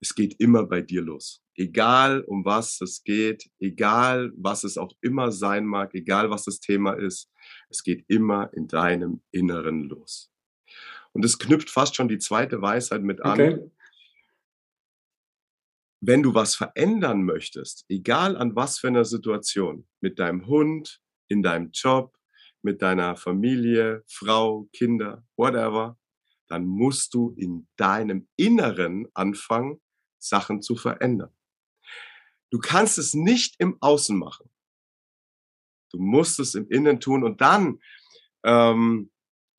es 0.00 0.14
geht 0.14 0.36
immer 0.38 0.64
bei 0.64 0.82
dir 0.82 1.02
los. 1.02 1.42
Egal 1.54 2.22
um 2.22 2.44
was 2.44 2.80
es 2.80 3.02
geht, 3.02 3.50
egal 3.58 4.32
was 4.36 4.64
es 4.64 4.76
auch 4.76 4.92
immer 5.00 5.32
sein 5.32 5.64
mag, 5.64 5.94
egal 5.94 6.30
was 6.30 6.44
das 6.44 6.60
Thema 6.60 6.92
ist, 6.92 7.30
es 7.70 7.82
geht 7.82 8.04
immer 8.08 8.50
in 8.52 8.68
deinem 8.68 9.22
Inneren 9.30 9.84
los. 9.84 10.30
Und 11.12 11.24
es 11.24 11.38
knüpft 11.38 11.70
fast 11.70 11.96
schon 11.96 12.08
die 12.08 12.18
zweite 12.18 12.60
Weisheit 12.60 13.02
mit 13.02 13.24
an. 13.24 13.40
Okay. 13.40 13.70
Wenn 16.02 16.22
du 16.22 16.34
was 16.34 16.54
verändern 16.54 17.22
möchtest, 17.24 17.86
egal 17.88 18.36
an 18.36 18.54
was 18.54 18.78
für 18.78 18.88
einer 18.88 19.06
Situation, 19.06 19.88
mit 20.00 20.18
deinem 20.18 20.46
Hund, 20.46 21.00
in 21.28 21.42
deinem 21.42 21.70
Job, 21.72 22.14
mit 22.60 22.82
deiner 22.82 23.16
Familie, 23.16 24.04
Frau, 24.06 24.68
Kinder, 24.72 25.24
whatever, 25.36 25.98
dann 26.48 26.66
musst 26.66 27.14
du 27.14 27.34
in 27.38 27.66
deinem 27.76 28.28
Inneren 28.36 29.08
anfangen, 29.14 29.80
Sachen 30.18 30.62
zu 30.62 30.76
verändern. 30.76 31.30
Du 32.50 32.58
kannst 32.58 32.98
es 32.98 33.14
nicht 33.14 33.56
im 33.58 33.76
Außen 33.80 34.16
machen. 34.16 34.50
Du 35.92 35.98
musst 35.98 36.38
es 36.40 36.54
im 36.54 36.68
Innen 36.68 37.00
tun 37.00 37.24
und 37.24 37.40
dann 37.40 37.80
ähm, 38.44 39.10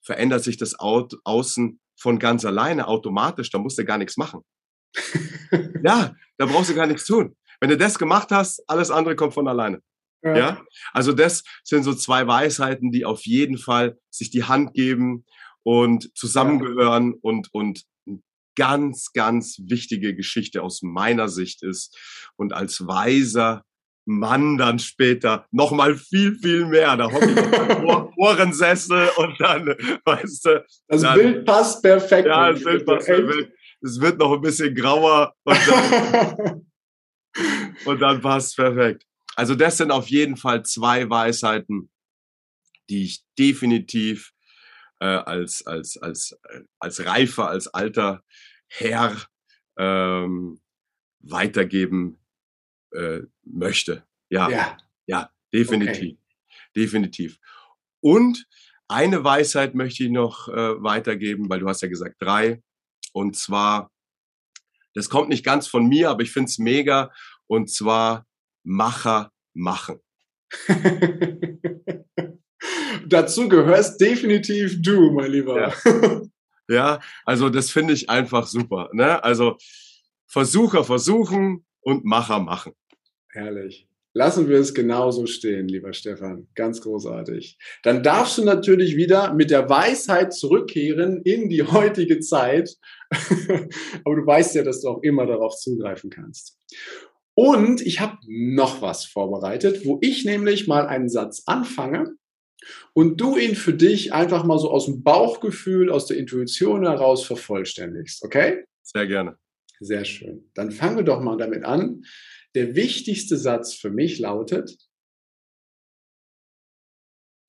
verändert 0.02 0.44
sich 0.44 0.58
das 0.58 0.76
Außen 0.76 1.80
von 2.00 2.20
ganz 2.20 2.46
alleine 2.46 2.88
automatisch. 2.88 3.50
Da 3.50 3.58
musst 3.60 3.78
du 3.78 3.86
gar 3.86 3.98
nichts 3.98 4.18
machen. 4.18 4.42
ja, 5.84 6.16
da 6.38 6.46
brauchst 6.46 6.70
du 6.70 6.76
gar 6.76 6.88
nichts 6.88 7.06
tun. 7.06 7.36
Wenn 7.60 7.70
du 7.70 7.78
das 7.78 7.98
gemacht 7.98 8.30
hast, 8.32 8.64
alles 8.70 8.92
andere 8.92 9.16
kommt 9.16 9.34
von 9.34 9.48
alleine. 9.48 9.82
Ja. 10.24 10.38
ja. 10.38 10.66
Also 10.94 11.14
das 11.14 11.44
sind 11.64 11.84
so 11.84 11.94
zwei 11.94 12.28
Weisheiten, 12.28 12.92
die 12.92 13.06
auf 13.06 13.26
jeden 13.26 13.58
Fall 13.58 14.00
sich 14.10 14.30
die 14.30 14.44
Hand 14.44 14.74
geben 14.74 15.26
und 15.64 16.16
zusammengehören 16.18 17.12
ja. 17.12 17.20
und, 17.22 17.54
und 17.54 17.84
ganz, 18.58 19.14
ganz 19.14 19.62
wichtige 19.68 20.14
Geschichte 20.14 20.62
aus 20.62 20.82
meiner 20.82 21.30
Sicht 21.30 21.64
ist. 21.64 21.98
Und 22.36 22.52
als 22.52 22.86
weiser 22.86 23.64
Mann 24.06 24.58
dann 24.58 24.80
später 24.80 25.46
noch 25.52 25.72
mal 25.72 25.96
viel, 25.96 26.36
viel 26.40 26.66
mehr. 26.66 26.96
Da 26.98 27.12
hocke 27.12 27.32
ich 27.32 27.88
auf 27.90 28.12
Ohrensessel 28.18 29.10
und 29.18 29.40
dann, 29.40 29.68
weißt 30.06 30.46
du. 30.46 30.66
Das 30.88 31.02
dann, 31.02 31.20
Bild 31.20 31.46
passt 31.46 31.84
perfekt. 31.84 32.28
Ja, 32.28 32.52
das 32.52 32.64
Bild 32.64 32.86
passt 32.86 33.08
perfekt. 33.08 33.54
Es 33.82 34.02
wird 34.02 34.18
noch 34.18 34.34
ein 34.34 34.42
bisschen 34.42 34.74
grauer 34.74 35.34
und 35.44 35.60
dann, 35.68 36.66
und 37.86 38.02
dann 38.02 38.22
passt 38.22 38.56
perfekt. 38.56 39.04
Also 39.36 39.54
das 39.54 39.78
sind 39.78 39.92
auf 39.92 40.08
jeden 40.08 40.36
Fall 40.36 40.64
zwei 40.64 41.08
Weisheiten, 41.08 41.90
die 42.90 43.04
ich 43.04 43.24
definitiv 43.38 44.32
äh, 45.00 45.06
als, 45.06 45.66
als, 45.66 45.98
als, 45.98 46.40
als 46.80 47.06
reifer, 47.06 47.50
als 47.50 47.68
alter 47.68 48.24
Herr 48.68 49.16
ähm, 49.78 50.60
weitergeben 51.20 52.20
äh, 52.92 53.22
möchte. 53.44 54.06
Ja, 54.30 54.50
ja, 54.50 54.78
ja 55.06 55.32
definitiv. 55.54 55.96
Okay. 55.96 56.18
Definitiv. 56.76 57.40
Und 58.02 58.48
eine 58.88 59.24
Weisheit 59.24 59.76
möchte 59.76 60.04
ich 60.04 60.10
noch 60.10 60.48
äh, 60.48 60.82
weitergeben, 60.82 61.50
weil 61.50 61.60
du 61.60 61.68
hast 61.68 61.82
ja 61.82 61.88
gesagt 61.88 62.16
drei. 62.20 62.62
Und 63.14 63.36
zwar, 63.36 63.92
das 64.94 65.10
kommt 65.10 65.30
nicht 65.30 65.44
ganz 65.44 65.68
von 65.68 65.88
mir, 65.88 66.10
aber 66.10 66.22
ich 66.22 66.32
finde 66.32 66.50
es 66.50 66.58
mega. 66.58 67.12
Und 67.48 67.70
zwar 67.70 68.26
Macher 68.64 69.32
machen. 69.54 70.00
Dazu 73.08 73.50
gehörst 73.50 74.00
definitiv 74.02 74.82
du, 74.82 75.12
mein 75.12 75.32
Lieber. 75.32 75.74
Ja, 75.86 76.22
ja 76.70 77.00
also 77.26 77.50
das 77.50 77.72
finde 77.72 77.94
ich 77.94 78.10
einfach 78.10 78.48
super. 78.48 78.90
Ne? 78.94 79.24
Also 79.24 79.58
Versucher 80.28 80.84
versuchen, 80.84 81.66
und 81.88 82.04
Macher 82.04 82.40
machen. 82.40 82.74
Herrlich. 83.32 83.88
Lassen 84.14 84.50
wir 84.50 84.58
es 84.58 84.74
genauso 84.74 85.26
stehen, 85.26 85.70
lieber 85.70 85.94
Stefan. 85.94 86.50
Ganz 86.54 86.82
großartig. 86.82 87.58
Dann 87.84 88.04
darfst 88.04 88.38
du 88.38 88.44
natürlich 88.44 88.98
wieder 88.98 89.34
mit 89.34 89.52
der 89.52 89.70
Weisheit 89.70 90.34
zurückkehren 90.34 91.22
in 91.24 91.48
die 91.48 91.64
heutige 91.64 92.20
Zeit. 92.20 92.76
Aber 94.04 94.16
du 94.16 94.26
weißt 94.26 94.56
ja, 94.56 94.64
dass 94.64 94.82
du 94.82 94.90
auch 94.90 95.02
immer 95.02 95.26
darauf 95.26 95.56
zugreifen 95.56 96.10
kannst. 96.10 96.60
Und 97.36 97.80
ich 97.80 98.02
habe 98.02 98.18
noch 98.28 98.82
was 98.82 99.06
vorbereitet, 99.06 99.86
wo 99.86 99.98
ich 100.02 100.26
nämlich 100.26 100.68
mal 100.68 100.88
einen 100.88 101.08
Satz 101.08 101.44
anfange 101.46 102.16
und 102.94 103.20
du 103.22 103.38
ihn 103.38 103.56
für 103.56 103.74
dich 103.74 104.14
einfach 104.14 104.44
mal 104.44 104.60
so 104.60 104.72
aus 104.72 104.86
dem 104.86 105.04
Bauchgefühl, 105.04 105.92
aus 105.92 106.06
der 106.08 106.18
Intuition 106.18 106.86
heraus 106.86 107.26
vervollständigst. 107.26 108.24
Okay? 108.24 108.66
Sehr 108.84 109.08
gerne. 109.08 109.38
Sehr 109.80 110.06
schön. 110.06 110.50
Dann 110.54 110.72
fangen 110.72 110.98
wir 110.98 111.04
doch 111.04 111.22
mal 111.22 111.38
damit 111.38 111.64
an. 111.64 112.04
Der 112.56 112.76
wichtigste 112.76 113.38
Satz 113.38 113.76
für 113.76 113.92
mich 113.92 114.20
lautet, 114.20 114.78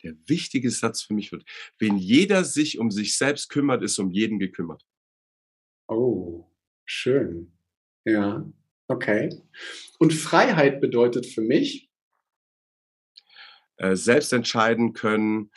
der 0.04 0.16
wichtige 0.26 0.70
Satz 0.70 1.02
für 1.02 1.14
mich 1.14 1.32
wird, 1.32 1.44
wenn 1.78 1.96
jeder 1.96 2.44
sich 2.44 2.78
um 2.78 2.90
sich 2.90 3.16
selbst 3.16 3.48
kümmert, 3.48 3.82
ist 3.82 3.98
um 3.98 4.10
jeden 4.10 4.38
gekümmert. 4.38 4.84
Oh, 5.88 6.46
schön. 6.84 7.52
Ja, 8.04 8.50
okay. 8.86 9.30
Und 9.98 10.12
Freiheit 10.12 10.80
bedeutet 10.80 11.26
für 11.26 11.40
mich? 11.40 11.87
Äh, 13.78 13.96
selbst 13.96 14.32
entscheiden 14.32 14.92
können, 14.92 15.50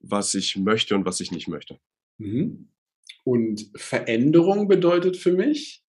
was 0.00 0.34
ich 0.34 0.56
möchte 0.56 0.94
und 0.94 1.04
was 1.04 1.20
ich 1.20 1.32
nicht 1.32 1.48
möchte. 1.48 1.78
Mhm. 2.18 2.68
Und 3.24 3.70
Veränderung 3.76 4.68
bedeutet 4.68 5.16
für 5.16 5.32
mich? 5.32 5.82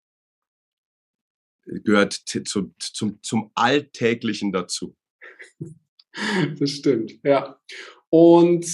gehört 1.65 2.13
zu, 2.13 2.73
zum, 2.79 3.21
zum 3.21 3.51
Alltäglichen 3.55 4.51
dazu. 4.51 4.95
Das 6.59 6.69
stimmt, 6.69 7.19
ja. 7.23 7.59
Und 8.11 8.67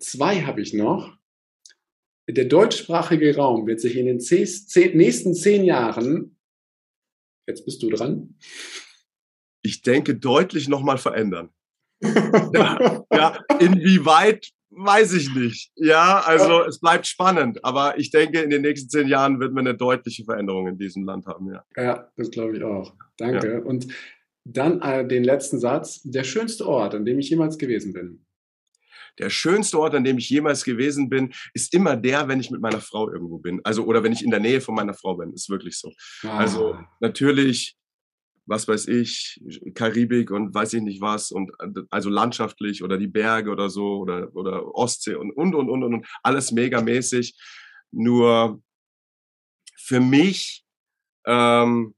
zwei 0.00 0.42
habe 0.42 0.62
ich 0.62 0.74
noch. 0.74 1.16
Der 2.28 2.46
deutschsprachige 2.46 3.36
Raum 3.36 3.68
wird 3.68 3.80
sich 3.80 3.94
in 3.94 4.06
den 4.06 4.16
nächsten 4.16 5.34
zehn 5.36 5.62
Jahren, 5.62 6.36
jetzt 7.46 7.64
bist 7.64 7.80
du 7.84 7.88
dran. 7.88 8.36
Ich 9.62 9.82
denke, 9.82 10.16
deutlich 10.16 10.66
nochmal 10.66 10.98
verändern. 10.98 11.54
Ja, 12.54 13.04
ja, 13.12 13.38
inwieweit 13.58 14.48
weiß 14.76 15.14
ich 15.14 15.34
nicht. 15.34 15.70
Ja, 15.76 16.20
also 16.24 16.64
es 16.64 16.80
bleibt 16.80 17.06
spannend, 17.06 17.64
aber 17.64 17.98
ich 17.98 18.10
denke, 18.10 18.40
in 18.40 18.50
den 18.50 18.62
nächsten 18.62 18.88
zehn 18.88 19.08
Jahren 19.08 19.40
wird 19.40 19.52
man 19.52 19.66
eine 19.66 19.76
deutliche 19.76 20.24
Veränderung 20.24 20.66
in 20.66 20.78
diesem 20.78 21.04
Land 21.04 21.26
haben. 21.26 21.52
Ja, 21.52 21.64
ja 21.76 22.08
das 22.16 22.30
glaube 22.30 22.56
ich 22.56 22.64
auch. 22.64 22.94
Danke. 23.16 23.54
Ja. 23.54 23.58
Und 23.60 23.86
dann 24.44 24.80
äh, 24.82 25.06
den 25.06 25.24
letzten 25.24 25.58
Satz. 25.58 26.02
Der 26.02 26.24
schönste 26.24 26.66
Ort, 26.66 26.94
an 26.94 27.04
dem 27.04 27.18
ich 27.18 27.30
jemals 27.30 27.58
gewesen 27.58 27.92
bin. 27.92 28.24
Der 29.18 29.30
schönste 29.30 29.78
Ort, 29.78 29.94
an 29.94 30.04
dem 30.04 30.18
ich 30.18 30.28
jemals 30.28 30.64
gewesen 30.64 31.08
bin, 31.08 31.32
ist 31.54 31.72
immer 31.72 31.96
der, 31.96 32.26
wenn 32.28 32.40
ich 32.40 32.50
mit 32.50 32.60
meiner 32.60 32.80
Frau 32.80 33.08
irgendwo 33.10 33.38
bin. 33.38 33.60
Also, 33.64 33.84
oder 33.84 34.02
wenn 34.02 34.12
ich 34.12 34.24
in 34.24 34.30
der 34.30 34.40
Nähe 34.40 34.60
von 34.60 34.74
meiner 34.74 34.94
Frau 34.94 35.16
bin. 35.16 35.32
Ist 35.32 35.48
wirklich 35.48 35.78
so. 35.78 35.92
Ah. 36.24 36.38
Also, 36.38 36.76
natürlich 37.00 37.76
was 38.46 38.68
weiß 38.68 38.88
ich, 38.88 39.40
Karibik 39.74 40.30
und 40.30 40.54
weiß 40.54 40.74
ich 40.74 40.82
nicht 40.82 41.00
was 41.00 41.30
und 41.30 41.52
also 41.90 42.10
landschaftlich 42.10 42.82
oder 42.82 42.98
die 42.98 43.06
Berge 43.06 43.50
oder 43.50 43.70
so 43.70 43.98
oder, 43.98 44.34
oder 44.34 44.74
Ostsee 44.74 45.14
und, 45.14 45.30
und, 45.32 45.54
und, 45.54 45.70
und, 45.70 45.82
und, 45.82 46.06
alles 46.22 46.52
megamäßig. 46.52 47.36
Nur 47.90 48.60
für 49.76 50.00
mich 50.00 50.64
ähm, 51.26 51.94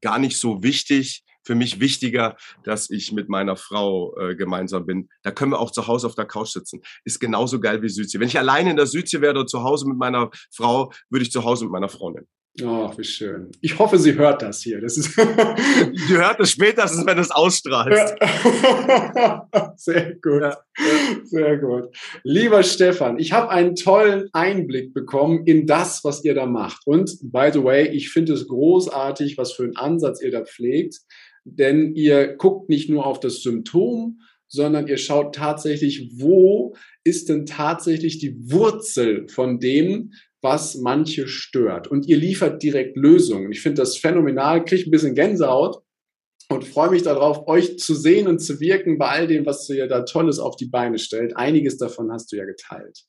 gar 0.00 0.18
nicht 0.18 0.38
so 0.38 0.62
wichtig, 0.62 1.24
für 1.44 1.54
mich 1.54 1.80
wichtiger, 1.80 2.36
dass 2.62 2.90
ich 2.90 3.12
mit 3.12 3.28
meiner 3.28 3.56
Frau 3.56 4.16
äh, 4.18 4.36
gemeinsam 4.36 4.84
bin. 4.84 5.08
Da 5.22 5.30
können 5.30 5.52
wir 5.52 5.60
auch 5.60 5.70
zu 5.70 5.86
Hause 5.86 6.06
auf 6.06 6.14
der 6.14 6.26
Couch 6.26 6.50
sitzen. 6.50 6.82
Ist 7.04 7.20
genauso 7.20 7.58
geil 7.58 7.80
wie 7.82 7.88
Südsee. 7.88 8.20
Wenn 8.20 8.28
ich 8.28 8.38
alleine 8.38 8.70
in 8.70 8.76
der 8.76 8.86
Südsee 8.86 9.20
wäre 9.20 9.32
oder 9.32 9.46
zu 9.46 9.62
Hause 9.62 9.88
mit 9.88 9.96
meiner 9.96 10.30
Frau, 10.52 10.92
würde 11.08 11.22
ich 11.22 11.32
zu 11.32 11.44
Hause 11.44 11.64
mit 11.64 11.72
meiner 11.72 11.88
Frau 11.88 12.10
nehmen. 12.10 12.28
Ach, 12.64 12.96
wie 12.98 13.04
schön. 13.04 13.50
Ich 13.60 13.78
hoffe, 13.78 13.98
sie 13.98 14.14
hört 14.14 14.42
das 14.42 14.62
hier. 14.62 14.80
Das 14.80 14.96
ist 14.96 15.14
sie 15.14 16.16
hört 16.16 16.40
es 16.40 16.50
spätestens, 16.50 17.06
wenn 17.06 17.18
es 17.18 17.30
ausstrahlt. 17.30 17.94
Sehr 19.76 20.14
gut. 20.16 20.42
Ja. 20.42 20.56
Sehr 21.24 21.58
gut. 21.58 21.94
Lieber 22.24 22.62
Stefan, 22.62 23.18
ich 23.18 23.32
habe 23.32 23.50
einen 23.50 23.76
tollen 23.76 24.28
Einblick 24.32 24.94
bekommen 24.94 25.44
in 25.46 25.66
das, 25.66 26.02
was 26.04 26.24
ihr 26.24 26.34
da 26.34 26.46
macht. 26.46 26.82
Und 26.86 27.18
by 27.22 27.50
the 27.52 27.62
way, 27.62 27.88
ich 27.88 28.10
finde 28.10 28.32
es 28.32 28.48
großartig, 28.48 29.38
was 29.38 29.52
für 29.52 29.64
einen 29.64 29.76
Ansatz 29.76 30.20
ihr 30.22 30.30
da 30.30 30.44
pflegt. 30.44 31.00
Denn 31.44 31.94
ihr 31.94 32.36
guckt 32.36 32.68
nicht 32.68 32.90
nur 32.90 33.06
auf 33.06 33.20
das 33.20 33.42
Symptom, 33.42 34.20
sondern 34.48 34.86
ihr 34.86 34.96
schaut 34.96 35.34
tatsächlich, 35.34 36.10
wo 36.16 36.74
ist 37.04 37.28
denn 37.28 37.46
tatsächlich 37.46 38.18
die 38.18 38.34
Wurzel 38.50 39.28
von 39.28 39.60
dem, 39.60 40.12
was 40.42 40.76
manche 40.76 41.26
stört. 41.26 41.88
Und 41.88 42.06
ihr 42.06 42.16
liefert 42.16 42.62
direkt 42.62 42.96
Lösungen. 42.96 43.50
Ich 43.52 43.60
finde 43.60 43.82
das 43.82 43.96
phänomenal, 43.96 44.64
kriege 44.64 44.88
ein 44.88 44.90
bisschen 44.90 45.14
Gänsehaut 45.14 45.82
und 46.50 46.64
freue 46.64 46.90
mich 46.90 47.02
darauf, 47.02 47.46
euch 47.46 47.78
zu 47.78 47.94
sehen 47.94 48.26
und 48.26 48.38
zu 48.38 48.58
wirken 48.60 48.96
bei 48.96 49.08
all 49.08 49.26
dem, 49.26 49.44
was 49.44 49.68
ihr 49.68 49.86
da 49.86 50.02
Tolles 50.02 50.38
auf 50.38 50.56
die 50.56 50.66
Beine 50.66 50.98
stellt. 50.98 51.36
Einiges 51.36 51.76
davon 51.76 52.10
hast 52.10 52.32
du 52.32 52.36
ja 52.36 52.44
geteilt. 52.44 53.04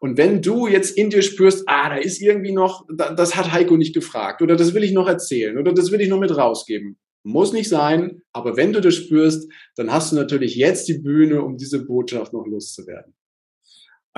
Und 0.00 0.16
wenn 0.16 0.40
du 0.40 0.66
jetzt 0.66 0.96
in 0.96 1.10
dir 1.10 1.22
spürst, 1.22 1.64
ah, 1.66 1.90
da 1.90 1.96
ist 1.96 2.22
irgendwie 2.22 2.52
noch, 2.52 2.86
das 2.96 3.36
hat 3.36 3.52
Heiko 3.52 3.76
nicht 3.76 3.94
gefragt 3.94 4.40
oder 4.40 4.56
das 4.56 4.72
will 4.72 4.84
ich 4.84 4.92
noch 4.92 5.08
erzählen 5.08 5.58
oder 5.58 5.72
das 5.74 5.92
will 5.92 6.00
ich 6.00 6.08
noch 6.08 6.20
mit 6.20 6.34
rausgeben. 6.34 6.98
Muss 7.24 7.52
nicht 7.52 7.68
sein, 7.68 8.22
aber 8.32 8.56
wenn 8.56 8.72
du 8.72 8.80
das 8.80 8.94
spürst, 8.94 9.52
dann 9.76 9.92
hast 9.92 10.12
du 10.12 10.16
natürlich 10.16 10.54
jetzt 10.54 10.88
die 10.88 10.98
Bühne, 10.98 11.42
um 11.42 11.58
diese 11.58 11.84
Botschaft 11.84 12.32
noch 12.32 12.46
loszuwerden. 12.46 13.12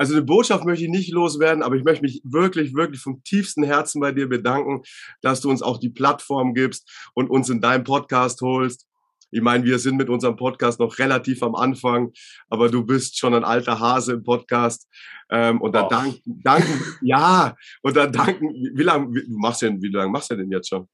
Also 0.01 0.15
eine 0.15 0.23
Botschaft 0.23 0.65
möchte 0.65 0.85
ich 0.85 0.89
nicht 0.89 1.11
loswerden, 1.11 1.61
aber 1.61 1.75
ich 1.75 1.83
möchte 1.83 2.01
mich 2.01 2.23
wirklich, 2.23 2.73
wirklich 2.73 2.99
vom 2.99 3.23
tiefsten 3.23 3.61
Herzen 3.61 4.01
bei 4.01 4.11
dir 4.11 4.27
bedanken, 4.27 4.81
dass 5.21 5.41
du 5.41 5.51
uns 5.51 5.61
auch 5.61 5.77
die 5.77 5.91
Plattform 5.91 6.55
gibst 6.55 6.89
und 7.13 7.29
uns 7.29 7.51
in 7.51 7.61
deinem 7.61 7.83
Podcast 7.83 8.41
holst. 8.41 8.87
Ich 9.29 9.43
meine, 9.43 9.63
wir 9.63 9.77
sind 9.77 9.97
mit 9.97 10.09
unserem 10.09 10.37
Podcast 10.37 10.79
noch 10.79 10.97
relativ 10.97 11.43
am 11.43 11.53
Anfang, 11.53 12.13
aber 12.49 12.69
du 12.69 12.83
bist 12.83 13.19
schon 13.19 13.35
ein 13.35 13.43
alter 13.43 13.79
Hase 13.79 14.13
im 14.13 14.23
Podcast. 14.23 14.89
Ähm, 15.29 15.61
und 15.61 15.75
da 15.75 15.87
danken, 15.87 16.19
danken, 16.25 16.83
ja, 17.03 17.55
und 17.83 17.95
da 17.95 18.07
danken, 18.07 18.49
wie 18.73 18.81
lange, 18.81 19.13
wie, 19.13 19.23
machst 19.29 19.61
du 19.61 19.67
denn, 19.67 19.83
wie 19.83 19.89
lange 19.89 20.09
machst 20.09 20.31
du 20.31 20.35
denn 20.35 20.49
jetzt 20.49 20.69
schon? 20.69 20.87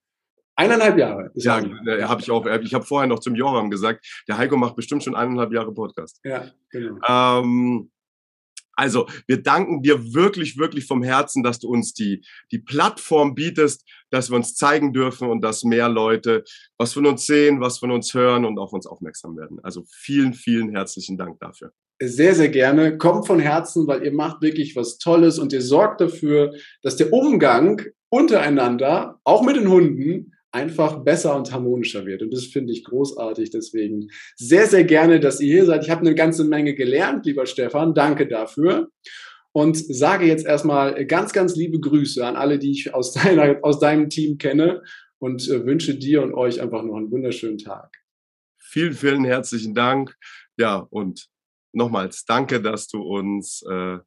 Eineinhalb 0.58 0.98
Jahre. 0.98 1.32
Ja, 1.36 1.60
äh, 1.60 2.04
habe 2.04 2.20
ich 2.20 2.30
auch. 2.30 2.46
Äh, 2.46 2.60
ich 2.62 2.74
habe 2.74 2.84
vorher 2.84 3.08
noch 3.08 3.20
zum 3.20 3.36
Joram 3.36 3.70
gesagt, 3.70 4.06
der 4.28 4.38
Heiko 4.38 4.58
macht 4.58 4.76
bestimmt 4.76 5.02
schon 5.02 5.15
eineinhalb 5.15 5.54
Jahre 5.54 5.74
Podcast. 5.74 6.20
Ja, 6.26 6.52
genau. 6.72 7.00
Ähm, 7.08 7.89
also 8.78 9.08
wir 9.26 9.42
danken 9.42 9.82
dir 9.82 10.13
wirklich, 10.13 10.58
wirklich 10.58 10.86
vom 10.86 11.04
Herzen, 11.04 11.44
dass 11.44 11.60
du 11.60 11.68
uns 11.68 11.94
die, 11.94 12.24
die 12.52 12.60
Plattform 12.60 13.34
bietest, 13.34 13.84
dass 14.12 14.30
wir 14.30 14.38
uns 14.38 14.56
zeigen 14.56 14.94
dürfen 14.94 15.30
und 15.30 15.42
dass 15.42 15.63
mehr 15.63 15.90
Leute 15.90 16.44
was 16.78 16.94
von 16.94 17.06
uns 17.06 17.26
sehen, 17.26 17.60
was 17.60 17.80
von 17.80 17.92
uns 17.92 18.13
hören 18.13 18.46
und 18.46 18.60
auf 18.60 18.72
uns 18.72 18.86
aufmerksam 18.86 19.36
werden. 19.36 19.60
Also 19.63 19.84
vielen, 19.90 20.34
vielen 20.34 20.70
herzlichen 20.70 21.18
Dank 21.18 21.40
dafür. 21.40 21.72
Sehr, 22.00 22.36
sehr 22.36 22.50
gerne. 22.50 22.98
Kommt 23.00 23.26
von 23.26 23.40
Herzen, 23.40 23.88
weil 23.88 24.04
ihr 24.04 24.13
macht 24.13 24.42
wirklich 24.44 24.76
was 24.76 25.00
Tolles 25.00 25.40
und 25.40 25.52
ihr 25.52 25.63
sorgt 25.63 26.00
dafür, 26.00 26.54
dass 26.84 26.96
der 26.96 27.12
Umgang 27.12 27.82
untereinander, 28.10 29.20
auch 29.24 29.42
mit 29.44 29.56
den 29.56 29.68
Hunden, 29.68 30.34
einfach 30.58 31.04
besser 31.04 31.36
und 31.36 31.52
harmonischer 31.52 32.06
wird. 32.06 32.24
Und 32.24 32.34
das 32.34 32.46
finde 32.46 32.74
ich 32.74 32.84
großartig. 32.84 33.52
Deswegen 33.52 34.10
sehr, 34.36 34.65
sehr 34.65 34.84
gerne, 34.84 35.20
dass 35.20 35.39
ihr 35.39 35.54
hier 35.54 35.65
seid. 35.65 35.84
Ich 35.84 35.91
habe 35.91 36.02
eine 36.02 36.15
ganze 36.15 36.43
Menge 36.43 36.74
gelernt, 36.74 37.26
lieber 37.26 37.46
Stefan. 37.46 37.93
Danke 37.93 38.28
dafür. 38.28 38.89
Und 39.52 39.78
sage 39.78 40.26
jetzt 40.26 40.46
erstmal 40.46 41.06
ganz, 41.06 41.32
ganz 41.32 41.56
liebe 41.56 41.80
Grüße 41.80 42.26
an 42.26 42.36
alle, 42.36 42.58
die 42.58 42.72
ich 42.72 42.93
aus, 42.93 43.13
deiner, 43.24 43.60
aus 43.62 43.80
deinem 43.80 44.10
Team 44.10 44.38
kenne 44.38 44.82
und 45.20 45.48
äh, 45.48 45.65
wünsche 45.65 45.96
dir 45.96 46.24
und 46.24 46.34
euch 46.34 46.60
einfach 46.60 46.84
noch 46.84 46.96
einen 46.96 47.12
wunderschönen 47.12 47.60
Tag. 47.60 47.96
Vielen, 48.58 48.93
vielen 48.93 49.26
herzlichen 49.26 49.74
Dank. 49.74 50.15
Ja, 50.58 50.78
und 50.89 51.28
nochmals 51.72 52.26
danke, 52.26 52.62
dass 52.62 52.88
du 52.88 53.02
uns 53.02 53.63
äh, 53.70 54.00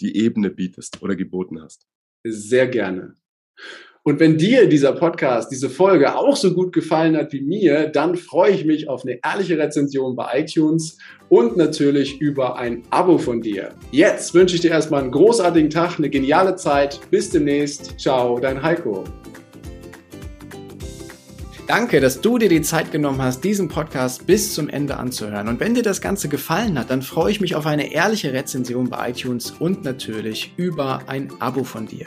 die 0.00 0.16
Ebene 0.16 0.50
bietest 0.50 1.02
oder 1.02 1.14
geboten 1.14 1.60
hast. 1.60 1.86
Sehr 2.24 2.68
gerne. 2.68 3.14
Und 4.04 4.18
wenn 4.18 4.36
dir 4.36 4.68
dieser 4.68 4.94
Podcast, 4.94 5.52
diese 5.52 5.70
Folge 5.70 6.16
auch 6.16 6.34
so 6.34 6.52
gut 6.54 6.72
gefallen 6.72 7.16
hat 7.16 7.32
wie 7.32 7.40
mir, 7.40 7.86
dann 7.86 8.16
freue 8.16 8.50
ich 8.50 8.64
mich 8.64 8.88
auf 8.88 9.04
eine 9.04 9.20
ehrliche 9.24 9.56
Rezension 9.56 10.16
bei 10.16 10.40
iTunes 10.40 10.98
und 11.28 11.56
natürlich 11.56 12.20
über 12.20 12.56
ein 12.56 12.82
Abo 12.90 13.16
von 13.18 13.40
dir. 13.40 13.76
Jetzt 13.92 14.34
wünsche 14.34 14.56
ich 14.56 14.60
dir 14.60 14.72
erstmal 14.72 15.02
einen 15.02 15.12
großartigen 15.12 15.70
Tag, 15.70 15.98
eine 15.98 16.10
geniale 16.10 16.56
Zeit. 16.56 16.98
Bis 17.12 17.30
demnächst. 17.30 18.00
Ciao, 18.00 18.40
dein 18.40 18.60
Heiko. 18.60 19.04
Danke, 21.68 22.00
dass 22.00 22.20
du 22.20 22.38
dir 22.38 22.48
die 22.48 22.60
Zeit 22.60 22.90
genommen 22.90 23.22
hast, 23.22 23.44
diesen 23.44 23.68
Podcast 23.68 24.26
bis 24.26 24.52
zum 24.52 24.68
Ende 24.68 24.96
anzuhören. 24.96 25.46
Und 25.46 25.60
wenn 25.60 25.74
dir 25.74 25.84
das 25.84 26.00
Ganze 26.00 26.28
gefallen 26.28 26.76
hat, 26.76 26.90
dann 26.90 27.02
freue 27.02 27.30
ich 27.30 27.40
mich 27.40 27.54
auf 27.54 27.66
eine 27.66 27.92
ehrliche 27.92 28.32
Rezension 28.32 28.90
bei 28.90 29.10
iTunes 29.10 29.52
und 29.52 29.84
natürlich 29.84 30.54
über 30.56 31.02
ein 31.06 31.32
Abo 31.38 31.62
von 31.62 31.86
dir. 31.86 32.06